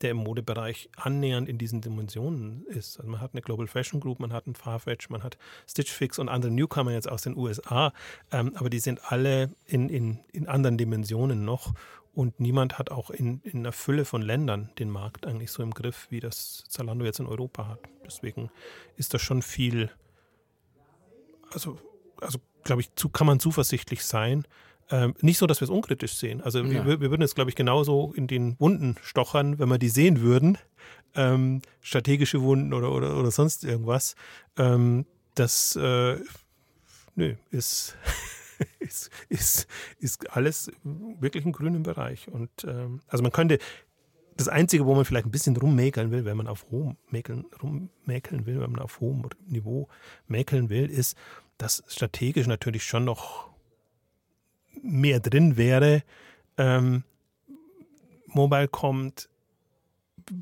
der 0.00 0.10
im 0.10 0.18
Modebereich 0.18 0.90
annähernd 0.96 1.48
in 1.48 1.58
diesen 1.58 1.80
Dimensionen 1.80 2.66
ist. 2.66 2.98
Also 2.98 3.10
man 3.10 3.20
hat 3.20 3.32
eine 3.32 3.42
Global 3.42 3.66
Fashion 3.66 4.00
Group, 4.00 4.20
man 4.20 4.32
hat 4.32 4.46
einen 4.46 4.56
Farfetch, 4.56 5.08
man 5.10 5.22
hat 5.22 5.38
Stitch 5.68 5.92
Fix 5.92 6.18
und 6.18 6.28
andere 6.28 6.50
Newcomer 6.50 6.92
jetzt 6.92 7.08
aus 7.08 7.22
den 7.22 7.36
USA, 7.36 7.92
ähm, 8.32 8.52
aber 8.56 8.68
die 8.68 8.80
sind 8.80 9.00
alle 9.10 9.50
in, 9.66 9.88
in, 9.88 10.18
in 10.32 10.48
anderen 10.48 10.76
Dimensionen 10.76 11.44
noch. 11.44 11.72
Und 12.16 12.40
niemand 12.40 12.78
hat 12.78 12.90
auch 12.90 13.10
in, 13.10 13.42
in 13.44 13.58
einer 13.58 13.72
Fülle 13.72 14.06
von 14.06 14.22
Ländern 14.22 14.70
den 14.78 14.88
Markt 14.88 15.26
eigentlich 15.26 15.50
so 15.50 15.62
im 15.62 15.72
Griff, 15.72 16.06
wie 16.08 16.18
das 16.18 16.64
Zalando 16.66 17.04
jetzt 17.04 17.20
in 17.20 17.26
Europa 17.26 17.68
hat. 17.68 17.80
Deswegen 18.06 18.50
ist 18.96 19.12
das 19.12 19.20
schon 19.20 19.42
viel, 19.42 19.90
also, 21.52 21.78
also 22.18 22.38
glaube 22.64 22.80
ich, 22.80 22.94
zu, 22.94 23.10
kann 23.10 23.26
man 23.26 23.38
zuversichtlich 23.38 24.02
sein. 24.02 24.46
Ähm, 24.90 25.12
nicht 25.20 25.36
so, 25.36 25.46
dass 25.46 25.60
wir 25.60 25.66
es 25.66 25.70
unkritisch 25.70 26.14
sehen. 26.14 26.40
Also 26.40 26.60
ja. 26.60 26.86
wir, 26.86 27.02
wir, 27.02 27.10
würden 27.10 27.20
jetzt, 27.20 27.34
glaube 27.34 27.50
ich, 27.50 27.54
genauso 27.54 28.14
in 28.16 28.26
den 28.26 28.58
Wunden 28.58 28.96
stochern, 29.02 29.58
wenn 29.58 29.68
wir 29.68 29.76
die 29.76 29.90
sehen 29.90 30.22
würden. 30.22 30.56
Ähm, 31.14 31.60
strategische 31.82 32.40
Wunden 32.40 32.72
oder, 32.72 32.92
oder, 32.92 33.18
oder 33.18 33.30
sonst 33.30 33.62
irgendwas. 33.62 34.16
Ähm, 34.56 35.04
das 35.34 35.76
äh, 35.76 36.16
nö, 37.14 37.34
ist 37.50 37.94
ist, 38.86 39.10
ist, 39.28 39.66
ist 39.98 40.30
alles 40.30 40.70
wirklich 40.84 41.44
im 41.44 41.52
grünen 41.52 41.82
Bereich. 41.82 42.28
Und 42.28 42.50
ähm, 42.64 43.00
also 43.08 43.22
man 43.22 43.32
könnte, 43.32 43.58
das 44.36 44.48
Einzige, 44.48 44.84
wo 44.84 44.94
man 44.94 45.04
vielleicht 45.04 45.26
ein 45.26 45.30
bisschen 45.30 45.56
rummäkeln 45.56 46.10
will, 46.10 46.24
wenn 46.24 46.36
man 46.36 46.46
auf 46.46 46.66
hohem 46.70 46.96
mäkeln, 47.08 47.46
rummäkeln 47.62 48.46
will, 48.46 48.60
wenn 48.60 48.70
man 48.70 48.80
auf 48.80 49.00
hohem 49.00 49.28
Niveau 49.46 49.88
mäkeln 50.26 50.68
will, 50.68 50.90
ist, 50.90 51.16
dass 51.58 51.82
strategisch 51.88 52.46
natürlich 52.46 52.84
schon 52.84 53.04
noch 53.04 53.48
mehr 54.82 55.20
drin 55.20 55.56
wäre. 55.56 56.02
Ähm, 56.58 57.04
Mobile 58.26 58.68
kommt, 58.68 59.30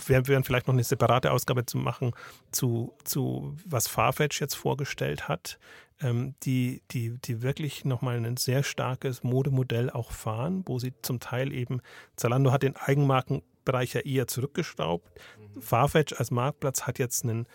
wir 0.06 0.26
werden 0.26 0.44
vielleicht 0.44 0.66
noch 0.66 0.74
eine 0.74 0.82
separate 0.82 1.30
Ausgabe 1.30 1.66
zu 1.66 1.78
machen 1.78 2.12
zu, 2.50 2.94
zu 3.04 3.56
was 3.64 3.86
Farfetch 3.86 4.40
jetzt 4.40 4.54
vorgestellt 4.54 5.28
hat 5.28 5.58
ähm, 6.00 6.34
die, 6.42 6.82
die, 6.90 7.18
die 7.18 7.42
wirklich 7.42 7.84
nochmal 7.84 8.16
ein 8.16 8.36
sehr 8.36 8.62
starkes 8.62 9.22
Modemodell 9.22 9.90
auch 9.90 10.10
fahren, 10.10 10.62
wo 10.66 10.78
sie 10.78 10.92
zum 11.02 11.20
Teil 11.20 11.52
eben, 11.52 11.80
Zalando 12.16 12.52
hat 12.52 12.62
den 12.62 12.76
Eigenmarkenbereich 12.76 13.94
ja 13.94 14.00
eher 14.00 14.26
zurückgeschraubt. 14.26 15.08
Mhm. 15.54 15.62
Farfetch 15.62 16.14
als 16.18 16.30
Marktplatz 16.30 16.82
hat 16.82 16.98
jetzt 16.98 17.24
einen 17.24 17.46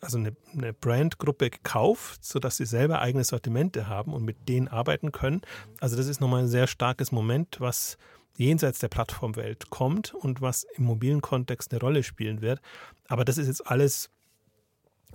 also 0.00 0.18
eine, 0.18 0.34
eine 0.52 0.72
Brandgruppe 0.72 1.50
gekauft, 1.50 2.24
sodass 2.24 2.56
sie 2.56 2.64
selber 2.64 3.00
eigene 3.00 3.24
Sortimente 3.24 3.86
haben 3.86 4.14
und 4.14 4.24
mit 4.24 4.48
denen 4.48 4.68
arbeiten 4.68 5.12
können. 5.12 5.42
Also 5.78 5.96
das 5.96 6.06
ist 6.06 6.20
nochmal 6.20 6.42
ein 6.42 6.48
sehr 6.48 6.66
starkes 6.66 7.12
Moment, 7.12 7.60
was 7.60 7.98
jenseits 8.36 8.78
der 8.78 8.88
Plattformwelt 8.88 9.68
kommt 9.68 10.14
und 10.14 10.40
was 10.40 10.64
im 10.76 10.84
mobilen 10.84 11.20
Kontext 11.20 11.72
eine 11.72 11.80
Rolle 11.80 12.02
spielen 12.02 12.40
wird. 12.40 12.60
Aber 13.08 13.24
das 13.24 13.36
ist 13.36 13.48
jetzt 13.48 13.66
alles 13.66 14.08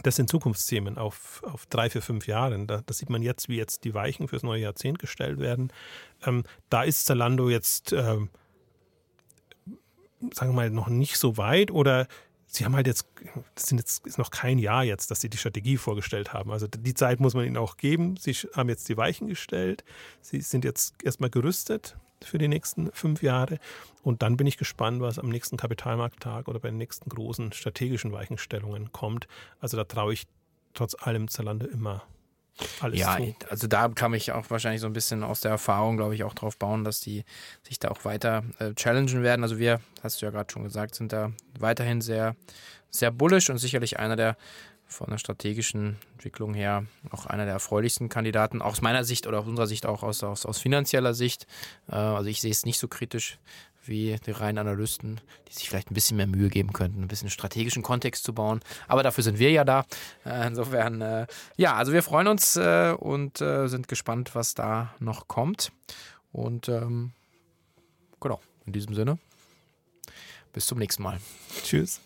das 0.04 0.16
sind 0.16 0.30
Zukunftsthemen 0.30 0.98
auf, 0.98 1.42
auf 1.46 1.66
drei, 1.68 1.90
vier, 1.90 2.02
fünf 2.02 2.28
Jahren. 2.28 2.68
Da, 2.68 2.82
das 2.86 2.98
sieht 2.98 3.10
man 3.10 3.22
jetzt, 3.22 3.50
wie 3.50 3.58
jetzt 3.58 3.84
die 3.84 3.94
Weichen 3.94 4.28
fürs 4.28 4.44
neue 4.44 4.62
Jahrzehnt 4.62 5.00
gestellt 5.00 5.40
werden. 5.40 5.72
Ähm, 6.26 6.44
da 6.70 6.84
ist 6.84 7.06
Zalando 7.06 7.50
jetzt, 7.50 7.94
ähm, 7.94 8.30
sagen 10.34 10.52
wir 10.52 10.54
mal, 10.54 10.70
noch 10.70 10.88
nicht 10.88 11.18
so 11.18 11.38
weit 11.38 11.72
oder 11.72 12.08
sie 12.46 12.66
haben 12.66 12.76
halt 12.76 12.88
jetzt, 12.88 13.08
das 13.56 13.68
sind 13.68 13.78
jetzt, 13.78 14.06
ist 14.06 14.18
noch 14.18 14.32
kein 14.32 14.60
Jahr 14.60 14.84
jetzt, 14.84 15.12
dass 15.12 15.22
sie 15.22 15.30
die 15.30 15.38
Strategie 15.38 15.78
vorgestellt 15.78 16.34
haben. 16.34 16.52
Also 16.52 16.68
die 16.68 16.94
Zeit 16.94 17.20
muss 17.20 17.34
man 17.34 17.46
ihnen 17.46 17.58
auch 17.58 17.78
geben. 17.78 18.16
Sie 18.18 18.34
haben 18.34 18.70
jetzt 18.70 18.88
die 18.90 18.98
Weichen 18.98 19.28
gestellt. 19.28 19.84
Sie 20.22 20.42
sind 20.42 20.66
jetzt 20.66 20.96
erstmal 21.04 21.30
gerüstet 21.30 21.98
für 22.26 22.38
die 22.38 22.48
nächsten 22.48 22.92
fünf 22.92 23.24
Jahre. 23.24 23.60
Und 24.04 24.22
dann 24.22 24.38
bin 24.38 24.48
ich 24.48 24.58
gespannt, 24.58 25.02
was 25.02 25.20
am 25.20 25.30
nächsten 25.30 25.58
Kapitalmarkttag 25.58 26.48
oder 26.48 26.60
bei 26.60 26.70
den 26.70 26.78
nächsten 26.78 27.10
großen 27.10 27.54
strategischen 27.54 28.12
Weichenstellungen 28.12 28.92
kommt. 28.92 29.28
Also 29.60 29.78
da 29.78 29.84
traue 29.84 30.14
ich 30.14 30.28
trotz 30.74 30.96
allem 31.00 31.28
Zalando 31.28 31.66
immer 31.66 32.04
alles 32.80 33.00
ja, 33.00 33.18
zu. 33.18 33.36
also 33.50 33.68
da 33.68 33.90
kann 33.90 34.14
ich 34.14 34.32
auch 34.32 34.50
wahrscheinlich 34.50 34.82
so 34.82 34.88
ein 34.88 34.94
bisschen 34.94 35.24
aus 35.24 35.42
der 35.42 35.52
Erfahrung, 35.52 35.98
glaube 35.98 36.16
ich, 36.16 36.24
auch 36.24 36.34
drauf 36.34 36.58
bauen, 36.58 36.84
dass 36.84 37.02
die 37.02 37.26
sich 37.64 37.80
da 37.80 37.90
auch 37.90 38.06
weiter 38.06 38.44
äh, 38.60 38.74
challengen 38.74 39.24
werden. 39.24 39.44
Also 39.44 39.58
wir, 39.58 39.82
hast 40.04 40.22
du 40.22 40.26
ja 40.26 40.32
gerade 40.32 40.52
schon 40.52 40.64
gesagt, 40.64 40.96
sind 40.96 41.12
da 41.12 41.32
weiterhin 41.60 42.00
sehr, 42.02 42.36
sehr 42.90 43.12
bullish 43.12 43.50
und 43.50 43.58
sicherlich 43.58 44.00
einer 44.00 44.16
der 44.16 44.38
von 44.88 45.10
der 45.10 45.18
strategischen 45.18 45.98
Entwicklung 46.14 46.54
her 46.54 46.86
auch 47.12 47.26
einer 47.26 47.46
der 47.46 47.54
erfreulichsten 47.54 48.10
Kandidaten, 48.10 48.62
aus 48.62 48.82
meiner 48.82 49.04
Sicht 49.04 49.28
oder 49.28 49.40
aus 49.40 49.48
unserer 49.48 49.68
Sicht 49.68 49.86
auch 49.86 50.04
aus, 50.04 50.24
aus, 50.24 50.46
aus 50.46 50.60
finanzieller 50.60 51.14
Sicht. 51.14 51.48
Äh, 51.90 51.96
also 51.96 52.30
ich 52.30 52.42
sehe 52.42 52.52
es 52.52 52.66
nicht 52.66 52.80
so 52.80 52.88
kritisch 52.88 53.40
wie 53.88 54.16
die 54.26 54.32
reinen 54.32 54.58
Analysten, 54.58 55.22
die 55.48 55.54
sich 55.54 55.70
vielleicht 55.70 55.92
ein 55.92 55.94
bisschen 55.94 56.18
mehr 56.18 56.28
Mühe 56.28 56.50
geben 56.50 56.74
könnten, 56.74 57.04
ein 57.04 57.08
bisschen 57.08 57.30
strategischen 57.30 57.84
Kontext 57.84 58.24
zu 58.24 58.34
bauen. 58.34 58.62
Aber 58.88 59.04
dafür 59.04 59.24
sind 59.24 59.40
wir 59.40 59.52
ja 59.52 59.64
da. 59.64 59.86
Äh, 60.26 60.48
insofern, 60.48 61.02
äh, 61.02 61.28
ja, 61.58 61.76
also 61.76 61.94
wir 61.94 62.04
freuen 62.04 62.28
uns 62.28 62.56
äh, 62.56 62.96
und 62.98 63.42
äh, 63.42 63.68
sind 63.68 63.88
gespannt, 63.88 64.34
was 64.34 64.56
da 64.56 64.94
noch 65.00 65.28
kommt. 65.28 65.72
Und 66.32 66.68
ähm, 66.70 67.12
genau, 68.20 68.42
in 68.66 68.74
diesem 68.74 68.94
Sinne, 68.94 69.18
bis 70.54 70.66
zum 70.66 70.80
nächsten 70.80 71.04
Mal. 71.04 71.20
Tschüss. 71.64 72.02